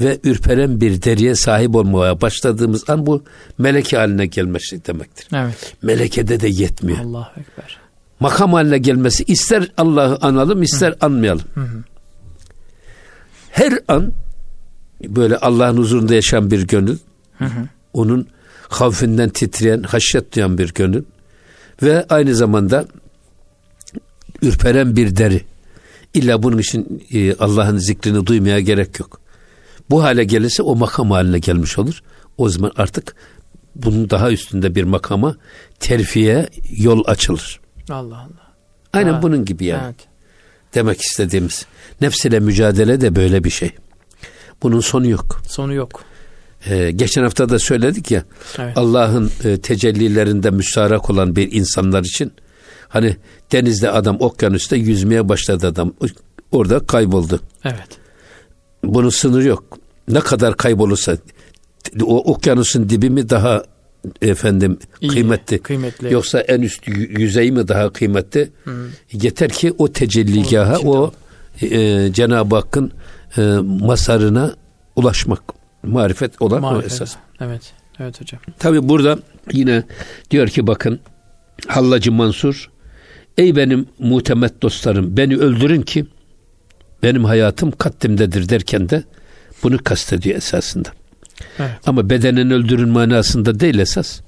ve 0.00 0.18
ürperen 0.24 0.80
bir 0.80 1.02
deriye 1.02 1.34
sahip 1.34 1.74
olmaya 1.74 2.20
başladığımız 2.20 2.90
an 2.90 3.06
bu 3.06 3.24
meleke 3.58 3.96
haline 3.96 4.26
gelmesi 4.26 4.86
demektir. 4.86 5.28
Evet. 5.34 5.74
Melekede 5.82 6.40
de 6.40 6.48
yetmiyor. 6.48 6.98
Allah 6.98 7.32
ekber. 7.40 7.78
Makam 8.20 8.52
haline 8.52 8.78
gelmesi 8.78 9.24
ister 9.24 9.72
Allah'ı 9.76 10.18
analım 10.20 10.62
ister 10.62 10.90
Hı. 10.90 10.96
anmayalım. 11.00 11.44
Hı 11.54 11.60
hı. 11.60 11.84
Her 13.50 13.78
an 13.88 14.12
böyle 15.04 15.36
Allah'ın 15.36 15.76
huzurunda 15.76 16.14
yaşayan 16.14 16.50
bir 16.50 16.66
gönül, 16.66 16.98
hı 17.38 17.44
hı. 17.44 17.68
onun 17.92 18.28
havfinden 18.68 19.28
titreyen, 19.28 19.82
haşyet 19.82 20.36
duyan 20.36 20.58
bir 20.58 20.74
gönül 20.74 21.02
ve 21.82 22.06
aynı 22.08 22.34
zamanda 22.34 22.86
ürperen 24.42 24.96
bir 24.96 25.16
deri. 25.16 25.44
İlla 26.14 26.42
bunun 26.42 26.58
için 26.58 27.06
e, 27.12 27.34
Allah'ın 27.34 27.76
zikrini 27.78 28.26
duymaya 28.26 28.60
gerek 28.60 29.00
yok. 29.00 29.20
Bu 29.90 30.02
hale 30.02 30.24
gelirse 30.24 30.62
o 30.62 30.76
makam 30.76 31.10
haline 31.10 31.38
gelmiş 31.38 31.78
olur. 31.78 32.02
O 32.38 32.48
zaman 32.48 32.72
artık 32.76 33.16
bunun 33.74 34.10
daha 34.10 34.30
üstünde 34.32 34.74
bir 34.74 34.84
makama 34.84 35.36
terfiye 35.80 36.48
yol 36.70 37.04
açılır. 37.06 37.60
Allah 37.90 38.16
Allah. 38.16 38.48
Aynen 38.92 39.12
ha, 39.12 39.22
bunun 39.22 39.44
gibi 39.44 39.64
yani. 39.64 39.84
Evet. 39.84 40.08
Demek 40.74 41.00
istediğimiz. 41.00 41.66
Nefsiyle 42.00 42.40
mücadele 42.40 43.00
de 43.00 43.16
böyle 43.16 43.44
bir 43.44 43.50
şey. 43.50 43.70
Bunun 44.62 44.80
sonu 44.80 45.08
yok. 45.08 45.42
Sonu 45.48 45.74
yok. 45.74 46.04
Ee, 46.66 46.90
geçen 46.90 47.22
hafta 47.22 47.48
da 47.48 47.58
söyledik 47.58 48.10
ya 48.10 48.24
evet. 48.58 48.76
Allah'ın 48.76 49.30
e, 49.44 49.56
tecellilerinde 49.56 50.50
müstarak 50.50 51.10
olan 51.10 51.36
bir 51.36 51.52
insanlar 51.52 52.04
için 52.04 52.32
hani 52.88 53.16
denizde 53.52 53.90
adam 53.90 54.16
okyanusta 54.20 54.76
yüzmeye 54.76 55.28
başladı 55.28 55.66
adam 55.66 55.94
orada 56.52 56.86
kayboldu. 56.86 57.40
Evet. 57.64 57.88
Bunun 58.84 59.10
sınırı 59.10 59.48
yok. 59.48 59.78
Ne 60.08 60.20
kadar 60.20 60.56
kaybolursa 60.56 61.16
o 62.02 62.32
okyanusun 62.32 62.88
dibi 62.88 63.10
mi 63.10 63.30
daha 63.30 63.62
efendim 64.22 64.78
İyi, 65.00 65.08
kıymetli. 65.08 65.58
kıymetli. 65.58 66.12
Yoksa 66.12 66.40
en 66.40 66.60
üst 66.60 66.88
yüzey 66.88 67.50
mi 67.50 67.68
daha 67.68 67.92
kıymetli? 67.92 68.50
Hı. 68.64 68.88
Yeter 69.12 69.50
ki 69.50 69.72
o 69.78 69.92
tecelligaha 69.92 70.78
o 70.78 71.12
e, 71.62 72.12
Cenab-ı 72.12 72.56
Hakk'ın 72.56 72.92
e, 73.38 73.42
masarına 73.80 74.54
ulaşmak. 74.96 75.57
Marifet 75.82 76.42
olan 76.42 76.60
Marifet. 76.60 76.90
o 76.90 76.94
esas. 76.94 77.16
Evet. 77.40 77.72
Evet 78.00 78.20
hocam. 78.20 78.40
Tabi 78.58 78.88
burada 78.88 79.18
yine 79.52 79.82
diyor 80.30 80.48
ki 80.48 80.66
bakın 80.66 81.00
Hallacı 81.68 82.12
Mansur 82.12 82.70
Ey 83.38 83.56
benim 83.56 83.86
muhtemet 83.98 84.62
dostlarım 84.62 85.16
beni 85.16 85.36
öldürün 85.36 85.82
ki 85.82 86.06
benim 87.02 87.24
hayatım 87.24 87.70
katlimdedir 87.70 88.48
derken 88.48 88.88
de 88.88 89.04
bunu 89.62 89.78
kastediyor 89.78 90.36
esasında. 90.36 90.88
Evet. 91.58 91.70
Ama 91.86 92.10
bedenen 92.10 92.50
öldürün 92.50 92.88
manasında 92.88 93.60
değil 93.60 93.78
esas. 93.78 94.20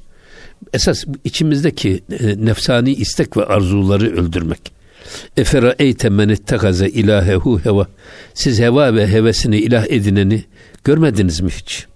Esas 0.72 1.04
içimizdeki 1.24 2.02
e, 2.20 2.46
nefsani 2.46 2.92
istek 2.92 3.36
ve 3.36 3.44
arzuları 3.44 4.06
öldürmek. 4.06 4.72
Efera 5.36 5.74
eyte 5.78 6.08
men 6.08 6.28
ittekaze 6.28 6.88
ilahehu 6.88 7.60
heva. 7.64 7.86
Siz 8.34 8.60
heva 8.60 8.94
ve 8.94 9.08
hevesini 9.08 9.58
ilah 9.58 9.86
edineni 9.88 10.44
görmediniz 10.84 11.40
mi 11.40 11.50
hiç? 11.50 11.86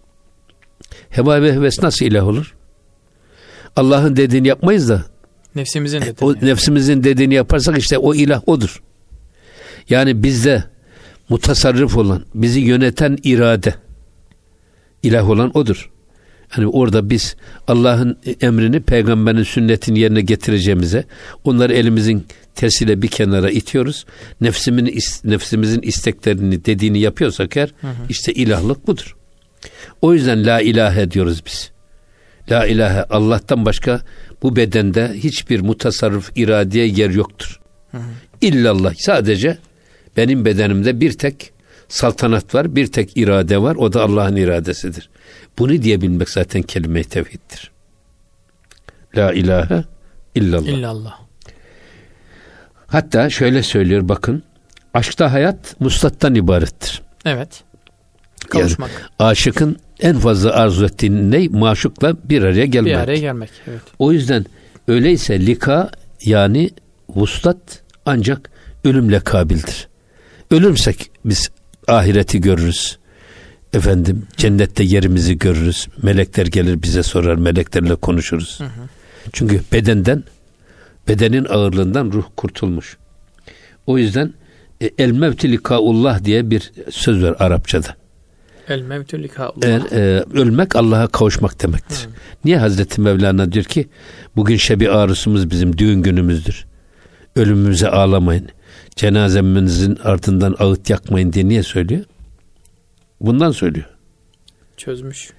Heva 1.10 1.42
ve 1.42 1.52
heves 1.52 1.82
nasıl 1.82 2.06
ilah 2.06 2.28
olur? 2.28 2.54
Allah'ın 3.76 4.16
dediğini 4.16 4.48
yapmayız 4.48 4.88
da 4.88 5.04
nefsimizin 5.54 6.00
dediğini. 6.00 6.16
O 6.20 6.46
nefsimizin 6.46 7.04
dediğini 7.04 7.34
yaparsak 7.34 7.78
işte 7.78 7.98
o 7.98 8.14
ilah 8.14 8.48
odur. 8.48 8.82
Yani 9.88 10.22
bizde 10.22 10.64
mutasarrif 11.28 11.96
olan, 11.96 12.24
bizi 12.34 12.60
yöneten 12.60 13.18
irade 13.22 13.74
ilah 15.02 15.30
olan 15.30 15.56
odur. 15.56 15.90
Yani 16.56 16.68
orada 16.68 17.10
biz 17.10 17.36
Allah'ın 17.68 18.16
emrini 18.40 18.80
peygamberin 18.80 19.42
sünnetini 19.42 19.98
yerine 19.98 20.20
getireceğimize 20.20 21.04
onları 21.44 21.72
elimizin 21.72 22.26
tersiyle 22.54 23.02
bir 23.02 23.08
kenara 23.08 23.50
itiyoruz. 23.50 24.06
Nefsimin 24.40 24.98
nefsimizin 25.24 25.82
isteklerini 25.82 26.64
dediğini 26.64 26.98
yapıyorsak 26.98 27.56
eğer 27.56 27.74
hı 27.80 27.86
hı. 27.86 27.92
işte 28.08 28.32
ilahlık 28.32 28.86
budur. 28.86 29.16
O 30.02 30.14
yüzden 30.14 30.46
la 30.46 30.60
ilahe 30.60 31.10
diyoruz 31.10 31.42
biz. 31.46 31.70
La 32.50 32.66
ilahe 32.66 33.02
Allah'tan 33.02 33.64
başka 33.64 34.00
bu 34.42 34.56
bedende 34.56 35.12
hiçbir 35.14 35.60
mutasarrıf 35.60 36.32
iradeye 36.36 36.86
yer 36.86 37.10
yoktur. 37.10 37.60
Hı 37.90 37.98
hı. 37.98 38.02
İllallah 38.40 38.94
sadece 38.98 39.58
benim 40.16 40.44
bedenimde 40.44 41.00
bir 41.00 41.12
tek 41.12 41.52
saltanat 41.88 42.54
var, 42.54 42.76
bir 42.76 42.86
tek 42.86 43.16
irade 43.16 43.62
var. 43.62 43.76
O 43.76 43.92
da 43.92 44.02
Allah'ın 44.02 44.36
iradesidir. 44.36 45.10
Bunu 45.58 45.82
diyebilmek 45.82 46.30
zaten 46.30 46.62
kelime-i 46.62 47.04
tevhiddir. 47.04 47.70
La 49.16 49.32
ilahe 49.32 49.84
illallah. 50.34 50.68
İllallah. 50.68 51.23
Hatta 52.94 53.30
şöyle 53.30 53.62
söylüyor 53.62 54.08
bakın. 54.08 54.42
Aşkta 54.94 55.32
hayat 55.32 55.80
muslattan 55.80 56.34
ibarettir. 56.34 57.02
Evet. 57.24 57.62
Kavuşmak. 58.48 58.90
Yani, 58.90 59.30
aşıkın 59.30 59.76
en 60.00 60.18
fazla 60.18 60.52
arzu 60.52 60.84
ettiği 60.84 61.30
ne? 61.30 61.48
Maşukla 61.48 62.16
bir 62.24 62.42
araya 62.42 62.66
gelmek. 62.66 62.92
Bir 62.92 62.98
araya 62.98 63.18
gelmek. 63.18 63.50
Evet. 63.66 63.80
O 63.98 64.12
yüzden 64.12 64.46
öyleyse 64.88 65.46
lika 65.46 65.90
yani 66.24 66.70
vuslat 67.08 67.82
ancak 68.06 68.50
ölümle 68.84 69.20
kabildir. 69.20 69.88
Ölürsek 70.50 71.10
biz 71.24 71.50
ahireti 71.88 72.40
görürüz. 72.40 72.98
Efendim 73.72 74.26
cennette 74.36 74.84
yerimizi 74.84 75.38
görürüz. 75.38 75.86
Melekler 76.02 76.46
gelir 76.46 76.82
bize 76.82 77.02
sorar. 77.02 77.36
Meleklerle 77.36 77.94
konuşuruz. 77.94 78.60
Hı 78.60 78.64
hı. 78.64 78.88
Çünkü 79.32 79.60
bedenden 79.72 80.24
bedenin 81.08 81.44
ağırlığından 81.44 82.12
ruh 82.12 82.24
kurtulmuş. 82.36 82.96
O 83.86 83.98
yüzden 83.98 84.34
e, 84.80 84.90
el 84.98 85.10
mevti 85.10 85.52
likaullah 85.52 86.24
diye 86.24 86.50
bir 86.50 86.72
söz 86.90 87.22
var 87.22 87.36
Arapçada. 87.38 87.96
El 88.68 88.82
mevti 88.82 89.22
likaullah. 89.22 89.68
Er, 89.68 89.80
e, 89.92 90.24
ölmek 90.34 90.76
Allah'a 90.76 91.06
kavuşmak 91.06 91.62
demektir. 91.62 91.96
Hı. 91.96 92.10
Niye 92.44 92.58
Hazreti 92.58 93.00
Mevlana 93.00 93.52
diyor 93.52 93.64
ki 93.64 93.88
bugün 94.36 94.56
şebi 94.56 94.90
arusumuz 94.90 95.50
bizim 95.50 95.78
düğün 95.78 96.02
günümüzdür. 96.02 96.66
Ölümümüze 97.36 97.88
ağlamayın 97.88 98.48
cenazemizin 98.96 99.98
ardından 100.04 100.56
ağıt 100.58 100.90
yakmayın 100.90 101.32
diye 101.32 101.48
niye 101.48 101.62
söylüyor? 101.62 102.04
Bundan 103.20 103.50
söylüyor. 103.50 103.86
Çözmüş. 104.76 105.30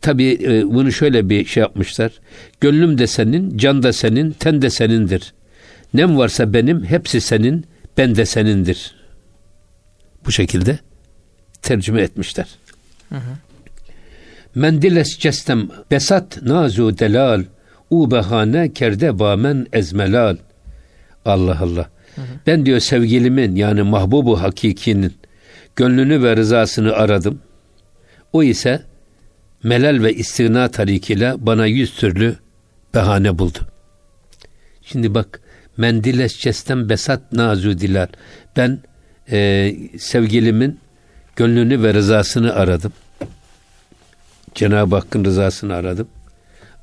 Tabii 0.00 0.38
e, 0.42 0.74
bunu 0.74 0.92
şöyle 0.92 1.28
bir 1.28 1.44
şey 1.44 1.60
yapmışlar. 1.60 2.12
Gönlüm 2.60 2.98
de 2.98 3.06
senin, 3.06 3.58
can 3.58 3.82
da 3.82 3.92
senin, 3.92 4.30
ten 4.30 4.62
de 4.62 4.70
senindir. 4.70 5.34
Nem 5.94 6.18
varsa 6.18 6.52
benim, 6.52 6.84
hepsi 6.84 7.20
senin, 7.20 7.64
ben 7.98 8.14
de 8.14 8.26
senindir. 8.26 8.94
Bu 10.26 10.32
şekilde 10.32 10.78
tercüme 11.62 12.02
etmişler. 12.02 12.46
Hı 13.08 13.14
hı. 13.14 13.36
Mendiles 14.54 15.18
cestem 15.18 15.68
besat 15.90 16.42
nazu 16.42 16.98
delal 16.98 17.44
u 17.90 18.10
behane 18.10 18.72
kerde 18.72 19.18
bamen 19.18 19.66
ezmelal. 19.72 20.36
Allah 21.24 21.58
Allah. 21.60 21.90
Ben 22.46 22.66
diyor 22.66 22.80
sevgilimin 22.80 23.56
yani 23.56 23.82
mahbubu 23.82 24.42
hakikinin 24.42 25.14
gönlünü 25.76 26.22
ve 26.22 26.36
rızasını 26.36 26.92
aradım. 26.92 27.40
O 28.32 28.42
ise 28.42 28.82
melal 29.62 30.02
ve 30.02 30.14
istina 30.14 30.70
tarikiyle 30.70 31.34
bana 31.38 31.66
yüz 31.66 31.94
türlü 31.94 32.36
bahane 32.94 33.38
buldu. 33.38 33.58
Şimdi 34.82 35.14
bak 35.14 35.40
mendiles 35.76 36.38
cesten 36.38 36.88
besat 36.88 37.32
nazu 37.32 37.78
dilal. 37.78 38.08
Ben 38.56 38.78
e, 39.30 39.72
sevgilimin 39.98 40.80
gönlünü 41.36 41.82
ve 41.82 41.94
rızasını 41.94 42.54
aradım. 42.54 42.92
Cenab-ı 44.54 44.94
Hakk'ın 44.96 45.24
rızasını 45.24 45.74
aradım. 45.74 46.08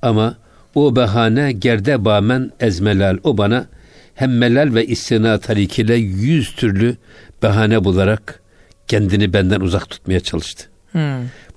Ama 0.02 0.38
o 0.76 0.96
bahane 0.96 1.52
gerde 1.52 2.06
bamen 2.06 2.52
ezmelal. 2.60 3.18
O 3.24 3.38
bana 3.38 3.68
hem 4.16 4.38
melal 4.38 4.74
ve 4.74 4.86
istina 4.86 5.40
tarikiyle 5.40 5.96
yüz 5.96 6.56
türlü 6.56 6.98
bahane 7.44 7.84
bularak 7.84 8.42
kendini 8.88 9.34
benden 9.34 9.62
uzak 9.62 9.90
tutmaya 9.90 10.20
çalıştı. 10.20 10.70
Hmm. 10.92 11.02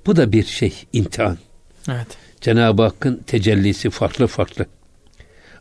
Bu 0.07 0.17
da 0.17 0.33
bir 0.33 0.45
şey, 0.45 0.75
imtihan. 0.93 1.39
Evet. 1.89 2.07
Cenab-ı 2.41 2.83
Hakk'ın 2.83 3.17
tecellisi 3.17 3.91
farklı 3.91 4.27
farklı. 4.27 4.67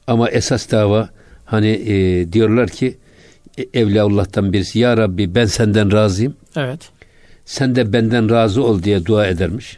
Ama 0.07 0.29
esas 0.29 0.71
dava 0.71 1.09
hani 1.45 1.67
e, 1.67 2.33
diyorlar 2.33 2.69
ki 2.69 2.97
e, 3.57 3.79
Evliyaullah'tan 3.79 4.53
birisi 4.53 4.79
Ya 4.79 4.97
Rabbi 4.97 5.35
ben 5.35 5.45
senden 5.45 5.91
razıyım. 5.91 6.35
Evet. 6.55 6.89
Sen 7.45 7.75
de 7.75 7.93
benden 7.93 8.29
razı 8.29 8.63
ol 8.63 8.83
diye 8.83 9.05
dua 9.05 9.27
edermiş. 9.27 9.77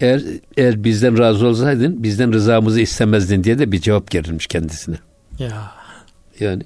Eğer 0.00 0.22
eğer 0.56 0.84
bizden 0.84 1.18
razı 1.18 1.46
olsaydın 1.46 2.02
bizden 2.02 2.32
rızamızı 2.32 2.80
istemezdin 2.80 3.44
diye 3.44 3.58
de 3.58 3.72
bir 3.72 3.80
cevap 3.80 4.14
verilmiş 4.14 4.46
kendisine. 4.46 4.96
Ya. 5.38 5.72
Yani 6.40 6.62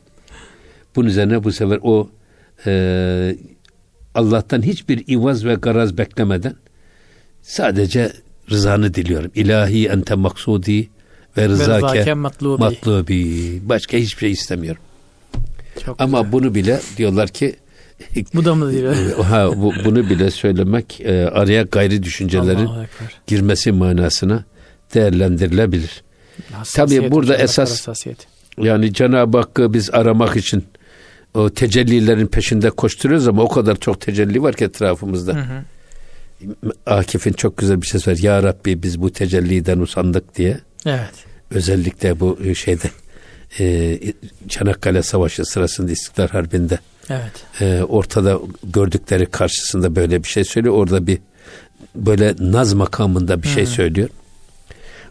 bunun 0.97 1.09
üzerine 1.09 1.45
bu 1.45 1.53
sefer 1.53 1.79
o 1.83 2.11
e, 2.67 3.37
Allah'tan 4.15 4.63
hiçbir 4.63 5.09
ivaz 5.09 5.45
ve 5.45 5.55
garaz 5.55 5.99
beklemeden 5.99 6.55
sadece 7.43 8.13
rızanı 8.51 8.95
diliyorum. 8.95 9.31
İlahi 9.35 9.89
ente 9.89 10.15
maksudi 10.15 10.89
ve 11.37 11.49
rızake 11.49 12.15
matlubi. 12.15 12.63
matlubi. 12.63 13.61
Başka 13.69 13.97
hiçbir 13.97 14.21
şey 14.21 14.31
istemiyorum. 14.31 14.83
Çok 15.85 16.01
Ama 16.01 16.19
güzel. 16.19 16.33
bunu 16.33 16.55
bile 16.55 16.81
diyorlar 16.97 17.29
ki 17.29 17.57
bu 18.35 18.45
da 18.45 18.55
mı 18.55 18.73
diyor? 18.73 18.95
ha, 19.25 19.51
bu, 19.57 19.73
bunu 19.85 20.11
bile 20.11 20.31
söylemek 20.31 21.01
e, 21.01 21.29
araya 21.29 21.63
gayri 21.63 22.03
düşüncelerin 22.03 22.69
girmesi 23.27 23.73
manasına 23.73 24.45
değerlendirilebilir. 24.95 26.03
Hassasiyet 26.53 27.13
burada 27.13 27.37
esas-. 27.37 28.07
Yani 28.59 28.93
Cenab-ı 28.93 29.39
Hakk'ı 29.39 29.75
biz 29.75 29.91
aramak 29.91 30.37
için 30.37 30.65
o 31.35 31.51
tecellilerin 31.51 32.27
peşinde 32.27 32.71
koşturuyoruz 32.71 33.29
ama 33.29 33.43
o 33.43 33.49
kadar 33.49 33.77
çok 33.77 34.01
tecelli 34.01 34.43
var 34.43 34.57
ki 34.57 34.65
etrafımızda. 34.65 35.35
Hı 35.35 35.41
hı. 35.41 35.65
Akif'in 36.87 37.33
çok 37.33 37.57
güzel 37.57 37.83
bir 37.83 37.87
şey 37.87 38.01
var. 38.07 38.19
Ya 38.19 38.43
Rabbi 38.43 38.83
biz 38.83 39.01
bu 39.03 39.13
tecelliden 39.13 39.79
usandık 39.79 40.37
diye. 40.37 40.59
Evet. 40.87 41.11
Özellikle 41.51 42.21
bu 42.21 42.55
şeyde 42.55 42.91
e, 43.61 43.99
Çanakkale 44.49 45.03
Savaşı 45.03 45.45
sırasında 45.45 45.93
İstiklal 45.93 46.29
Harbi'nde 46.29 46.79
Evet. 47.11 47.61
e, 47.61 47.83
ortada 47.83 48.39
gördükleri 48.65 49.27
karşısında 49.27 49.97
böyle 49.97 50.23
bir 50.23 50.29
şey 50.29 50.45
söylüyor. 50.45 50.75
Orada 50.75 51.07
bir 51.07 51.19
böyle 51.95 52.35
naz 52.39 52.73
makamında 52.75 53.43
bir 53.43 53.49
şey 53.49 53.67
söylüyor. 53.67 54.09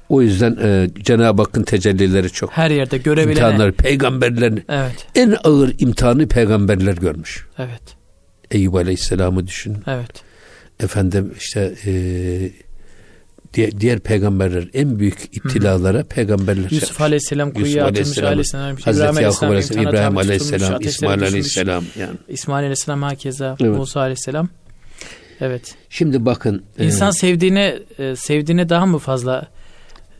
O 0.09 0.21
yüzden 0.21 0.57
e, 0.63 0.89
Cenab-ı 1.03 1.41
Hakk'ın 1.41 1.63
tecellileri 1.63 2.29
çok. 2.29 2.51
Her 2.51 2.69
yerde 2.71 2.97
görebilene. 2.97 3.31
İmtihanları, 3.31 3.71
peygamberlerin 3.73 4.63
Evet. 4.69 5.07
en 5.15 5.35
ağır 5.43 5.73
imtihanı 5.79 6.27
peygamberler 6.27 6.93
görmüş. 6.93 7.45
Evet. 7.57 7.81
Eyüp 8.51 8.75
Aleyhisselam'ı 8.75 9.47
düşün. 9.47 9.77
Evet. 9.87 10.11
Efendim 10.79 11.33
işte 11.37 11.75
e, 11.85 11.91
diğer, 13.53 13.79
diğer 13.79 13.99
peygamberler 13.99 14.67
en 14.73 14.99
büyük 14.99 15.37
iptilalara 15.37 16.03
peygamberler 16.03 16.69
şey 16.69 16.77
Yusuf 16.77 16.89
yapmış. 16.89 17.01
Aleyhisselam 17.01 17.51
kuyuya 17.51 17.85
atılmış. 17.85 18.17
Aleyhisselam, 18.17 18.31
Aleyhisselam. 18.31 18.77
Hazreti 18.81 19.23
Yakup 19.23 19.43
Aleyhisselam, 19.43 19.87
İbrahim 19.87 20.17
Aleyhisselam, 20.17 20.81
İsmail. 20.81 21.23
Aleyhisselam 21.23 21.83
yani. 21.99 22.17
İsmail 22.27 22.63
Aleyhisselam 22.63 23.01
hakeza. 23.01 23.55
Evet. 23.61 23.77
Musa 23.77 23.99
Aleyhisselam. 23.99 24.49
Evet. 25.41 25.75
Şimdi 25.89 26.25
bakın 26.25 26.63
e, 26.77 26.85
İnsan 26.85 27.11
sevdiğine 27.11 27.79
e, 27.99 28.15
sevdiğine 28.15 28.69
daha 28.69 28.85
mı 28.85 28.97
fazla 28.97 29.47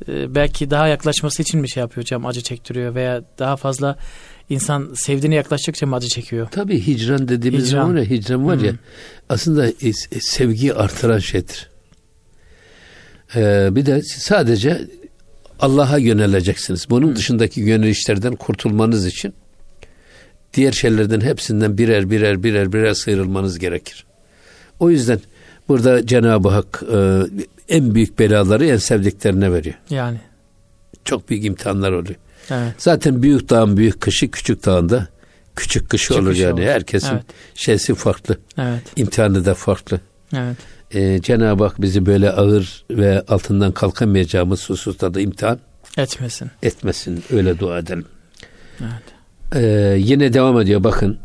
e, 0.07 0.36
belki 0.36 0.70
daha 0.70 0.88
yaklaşması 0.88 1.41
için 1.41 1.64
bir 1.64 1.68
şey 1.68 1.82
yapıyor 1.82 2.03
hocam 2.03 2.26
acı 2.26 2.41
çektiriyor 2.41 2.95
veya 2.95 3.22
daha 3.39 3.55
fazla 3.55 3.97
insan 4.50 4.89
sevdiğine 4.95 5.36
yaklaştıkça 5.36 5.86
mı 5.86 5.95
acı 5.95 6.08
çekiyor? 6.08 6.47
tabii 6.52 6.88
hicran 6.88 7.28
dediğimiz 7.28 7.68
Hicran. 7.68 7.82
zaman 7.82 7.97
ya 7.97 8.04
hicran 8.10 8.47
var 8.47 8.58
ya 8.58 8.72
Hı. 8.72 8.76
aslında 9.30 9.68
e, 9.68 9.74
e, 9.89 10.20
sevgiyi 10.20 10.74
artıran 10.74 11.20
şeydir. 11.20 11.70
E, 13.36 13.70
bir 13.76 13.86
de 13.86 14.02
sadece 14.04 14.88
Allah'a 15.60 15.97
yöneleceksiniz. 15.97 16.89
Bunun 16.89 17.16
dışındaki 17.16 17.62
yönelişlerden 17.62 18.36
kurtulmanız 18.36 19.06
için 19.06 19.34
diğer 20.54 20.72
şeylerden 20.72 21.22
hepsinden 21.22 21.78
birer 21.78 22.10
birer 22.10 22.43
birer 22.43 22.74
birer 22.74 22.93
sıyrılmanız 22.93 23.60
gerekir. 23.60 24.06
O 24.80 24.89
yüzden 24.89 25.20
burada 25.68 26.06
Cenab-ı 26.06 26.50
Hak 26.50 26.84
e, 26.93 27.22
en 27.70 27.95
büyük 27.95 28.20
belaları 28.20 28.66
en 28.66 28.78
sevdiklerine 28.78 29.54
veriyor. 29.54 29.76
Yani. 29.89 30.18
Çok 31.06 31.30
büyük 31.30 31.45
imtihanlar 31.45 31.91
oluyor. 31.91 32.16
Evet. 32.52 32.74
Zaten 32.78 33.24
büyük 33.24 33.50
dağın 33.50 33.78
büyük 33.78 34.02
kışı, 34.02 34.32
küçük 34.32 34.66
dağın 34.66 34.89
da 34.89 35.08
küçük 35.56 35.89
kışı 35.89 36.08
Küçük 36.08 36.22
olur 36.24 36.30
kışı 36.32 36.41
yani. 36.41 36.54
olur. 36.54 36.62
Herkesin 36.62 37.14
Evet. 37.14 37.24
şeysi 37.56 37.95
farklı, 37.95 38.38
Evet. 38.58 38.82
imtihanı 38.95 39.45
da 39.45 39.54
farklı. 39.54 40.00
Evet. 40.36 40.58
Ee, 40.93 41.22
Cenab-ı 41.22 41.64
Hak 41.64 41.82
bizi 41.82 42.06
böyle 42.06 42.32
ağır 42.32 42.86
ve 42.91 43.22
altından 43.28 43.72
kalkamayacağımız 43.72 44.70
hususta 44.70 45.14
da 45.14 45.22
imtihan 45.22 45.60
Etmesin. 45.97 46.52
etmesin. 46.64 47.24
Öyle 47.32 47.60
dua 47.60 47.80
edelim. 47.80 48.06
Evet. 48.82 49.04
Ee, 49.56 49.95
yine 50.00 50.34
devam 50.34 50.62
ediyor 50.62 50.84
bakın. 50.84 51.18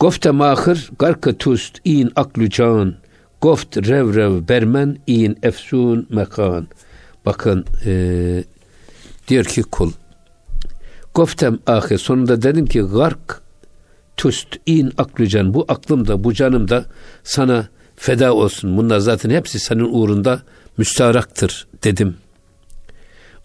Gofte 0.00 0.30
mahır 0.30 0.90
garkı 0.98 1.38
tust 1.38 1.78
in 1.84 2.10
aklu 2.16 2.50
can 2.50 2.94
goft 3.40 3.76
rev 3.76 4.14
rev 4.14 4.48
bermen 4.48 4.98
in 5.06 5.38
efsun 5.42 6.06
mekan. 6.10 6.68
Bakın 7.26 7.64
e, 7.86 7.92
diyor 9.30 9.44
ki 9.44 9.62
kul 9.62 9.92
Goftem 11.14 11.58
ahir 11.66 11.98
sonunda 11.98 12.42
dedim 12.42 12.66
ki 12.66 12.80
gark 12.80 13.42
tust 14.16 14.56
in 14.66 14.92
aklu 14.98 15.26
can 15.26 15.54
bu 15.54 15.64
aklım 15.68 16.08
da 16.08 16.24
bu 16.24 16.34
canım 16.34 16.68
da 16.68 16.84
sana 17.24 17.68
feda 17.96 18.34
olsun. 18.34 18.76
Bunlar 18.76 18.98
zaten 18.98 19.30
hepsi 19.30 19.58
senin 19.58 19.88
uğrunda 19.92 20.42
müstaharaktır 20.76 21.66
dedim. 21.84 22.16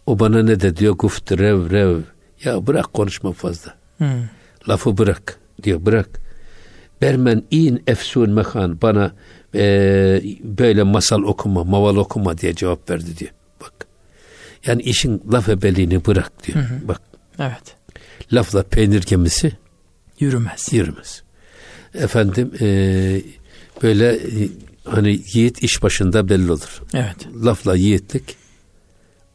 O 0.06 0.20
bana 0.20 0.44
ne 0.44 0.60
de 0.60 0.78
diyor 0.78 0.94
guft 0.94 1.32
rev 1.32 1.70
rev. 1.70 2.00
Ya 2.44 2.68
bırak 2.68 2.94
konuşma 2.94 3.32
fazla. 3.32 3.74
Hı. 3.98 4.06
Lafı 4.70 4.98
bırak 4.98 5.40
diyor 5.64 5.86
bırak. 5.86 6.10
Bermen 7.02 7.44
in 7.52 7.84
efsun 7.88 8.30
mekan 8.30 8.82
bana 8.82 9.12
e, 9.56 9.62
böyle 10.44 10.84
masal 10.84 11.24
okuma, 11.24 11.64
maval 11.64 11.96
okuma 11.96 12.38
diye 12.38 12.56
cevap 12.56 12.90
verdi 12.90 13.18
diyor. 13.18 13.32
Bak. 13.62 13.74
Yani 14.66 14.82
işin 14.82 15.22
laf 15.32 15.50
ebeliğini 15.50 16.06
bırak 16.06 16.32
diyor. 16.48 16.66
Bak. 16.84 17.02
Evet. 17.40 17.76
Lafla 18.34 18.64
peynir 18.64 19.02
gemisi 19.04 19.52
Yürümez. 20.20 20.68
yürümez. 20.74 21.22
Efendim 21.94 22.52
e, 22.62 22.68
böyle 23.84 24.14
e, 24.16 24.50
hani 24.86 25.20
yiğit 25.34 25.64
iş 25.64 25.84
başında 25.84 26.30
belli 26.30 26.52
olur. 26.52 26.82
Evet. 26.94 27.16
Lafla 27.46 27.76
yiğitlik 27.76 28.36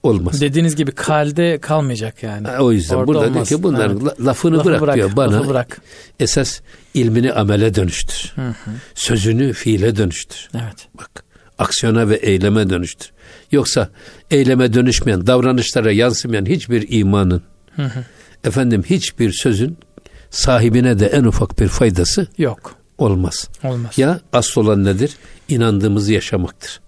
olmaz. 0.03 0.41
Dediğiniz 0.41 0.76
gibi 0.76 0.93
kalde 0.93 1.59
kalmayacak 1.61 2.22
yani. 2.22 2.49
O 2.51 2.72
yüzden 2.72 2.95
Orada 2.95 3.07
burada 3.07 3.20
diyor 3.22 3.31
olmaz. 3.35 3.49
ki 3.49 3.62
bunların 3.62 4.01
Evet. 4.07 4.20
la- 4.20 4.26
lafını 4.26 4.59
Lafı 4.59 4.81
bırak, 4.81 4.95
diyor 4.97 5.16
bana. 5.16 5.37
Lafı 5.37 5.49
bırak. 5.49 5.81
Esas 6.20 6.61
ilmini 6.95 7.33
amele 7.33 7.74
dönüştür. 7.74 8.33
Hı 8.35 8.49
hı. 8.49 8.70
Sözünü 8.95 9.53
fiile 9.53 9.97
dönüştür. 9.97 10.49
Evet. 10.55 10.89
Bak 10.95 11.24
aksiyona 11.61 12.09
ve 12.09 12.15
eyleme 12.15 12.71
dönüştür. 12.71 13.11
Yoksa 13.53 13.89
eyleme 14.31 14.73
dönüşmeyen, 14.73 15.27
davranışlara 15.27 15.93
yansımayan 15.93 16.47
hiçbir 16.47 16.87
imanın, 16.89 17.43
Hı 17.77 17.83
hı. 17.83 18.05
efendim 18.45 18.83
hiçbir 18.91 19.33
sözün 19.33 19.79
sahibine 20.31 20.99
de 20.99 21.07
en 21.07 21.25
ufak 21.25 21.61
bir 21.61 21.69
faydası 21.69 22.27
Yok. 22.39 22.75
olmaz. 22.99 23.49
Olmaz. 23.65 23.99
Ya 23.99 24.21
asıl 24.33 24.61
olan 24.61 24.85
nedir? 24.85 25.17
İnandığımızı 25.49 26.13
yaşamaktır. 26.13 26.81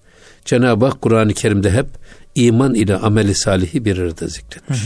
Cenab-ı 0.45 0.85
Hak 0.87 1.03
Kur'an-ı 1.03 1.35
Kerim'de 1.35 1.71
hep 1.71 1.87
iman 2.35 2.75
ile 2.75 2.97
ameli 2.97 3.35
salihi 3.35 3.85
bir 3.85 3.99
arada 3.99 4.27
zikretmiş. 4.27 4.81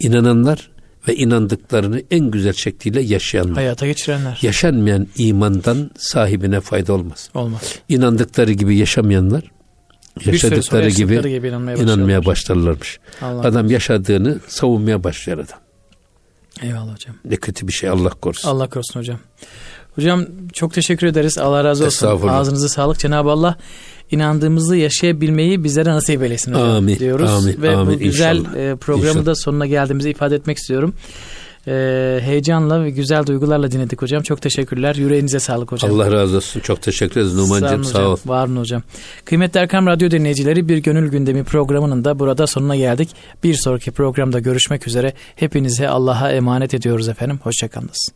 İnananlar 0.00 0.70
ve 1.08 1.14
inandıklarını 1.14 2.02
en 2.10 2.30
güzel 2.30 2.52
şekliyle 2.52 3.00
yaşayanlar. 3.00 3.54
Hayata 3.54 3.86
geçirenler. 3.86 4.38
Yaşanmayan 4.42 5.06
imandan 5.16 5.90
sahibine 5.96 6.60
fayda 6.60 6.92
olmaz. 6.92 7.30
Olmaz. 7.34 7.74
İnandıkları 7.88 8.52
gibi 8.52 8.76
yaşamayanlar 8.76 9.44
yaşadıkları 10.24 10.88
gibi, 10.88 11.22
gibi 11.22 11.48
inanmaya, 11.48 11.76
inanmaya 11.76 12.24
başlarlarmış. 12.24 13.00
Allah 13.22 13.40
Adam 13.40 13.70
yaşadığını 13.70 14.38
savunmaya 14.48 15.04
başlıyor 15.04 15.38
adam. 15.38 15.58
Eyvallah 16.62 16.94
hocam. 16.94 17.16
Ne 17.24 17.36
kötü 17.36 17.68
bir 17.68 17.72
şey 17.72 17.88
Allah 17.88 18.10
korusun. 18.10 18.48
Allah 18.48 18.68
korusun 18.68 19.00
hocam. 19.00 19.18
Hocam 19.98 20.24
çok 20.52 20.72
teşekkür 20.74 21.06
ederiz. 21.06 21.38
Allah 21.38 21.64
razı 21.64 21.84
olsun. 21.86 22.28
Ağzınıza 22.28 22.68
sağlık. 22.68 22.98
Cenab-ı 22.98 23.30
Allah 23.30 23.56
inandığımızı 24.10 24.76
yaşayabilmeyi 24.76 25.64
bizlere 25.64 25.90
nasip 25.90 26.22
eylesin 26.22 26.52
hocam 26.52 26.68
Amin, 26.68 26.98
diyoruz. 26.98 27.30
amin, 27.30 27.62
Ve 27.62 27.76
amin, 27.76 27.94
bu 27.94 27.98
güzel 27.98 28.36
inşallah. 28.36 28.56
e, 28.56 28.76
programı 28.76 29.08
İnşallah. 29.08 29.26
da 29.26 29.34
sonuna 29.34 29.66
geldiğimizi 29.66 30.10
ifade 30.10 30.34
etmek 30.34 30.58
istiyorum. 30.58 30.94
e, 31.66 32.18
heyecanla 32.22 32.84
ve 32.84 32.90
güzel 32.90 33.26
duygularla 33.26 33.70
dinledik 33.70 34.02
hocam. 34.02 34.22
Çok 34.22 34.42
teşekkürler. 34.42 34.94
Yüreğinize 34.94 35.40
sağlık 35.40 35.72
hocam. 35.72 35.90
Allah 35.94 36.12
razı 36.12 36.36
olsun. 36.36 36.60
Çok 36.60 36.82
teşekkür 36.82 37.20
ederiz 37.20 37.34
Numan'cığım. 37.34 37.84
Sağ, 37.84 37.92
sağ 37.92 38.08
ol. 38.08 38.16
Var 38.26 38.46
mı 38.46 38.60
hocam? 38.60 38.82
Kıymetli 39.24 39.60
Erkam 39.60 39.86
Radyo 39.86 40.10
dinleyicileri 40.10 40.68
bir 40.68 40.78
gönül 40.78 41.10
gündemi 41.10 41.44
programının 41.44 42.04
da 42.04 42.18
burada 42.18 42.46
sonuna 42.46 42.76
geldik. 42.76 43.08
Bir 43.44 43.54
sonraki 43.54 43.90
programda 43.90 44.38
görüşmek 44.38 44.86
üzere. 44.88 45.12
Hepinize 45.36 45.88
Allah'a 45.88 46.32
emanet 46.32 46.74
ediyoruz 46.74 47.08
efendim. 47.08 47.40
Hoşçakalınız. 47.42 48.08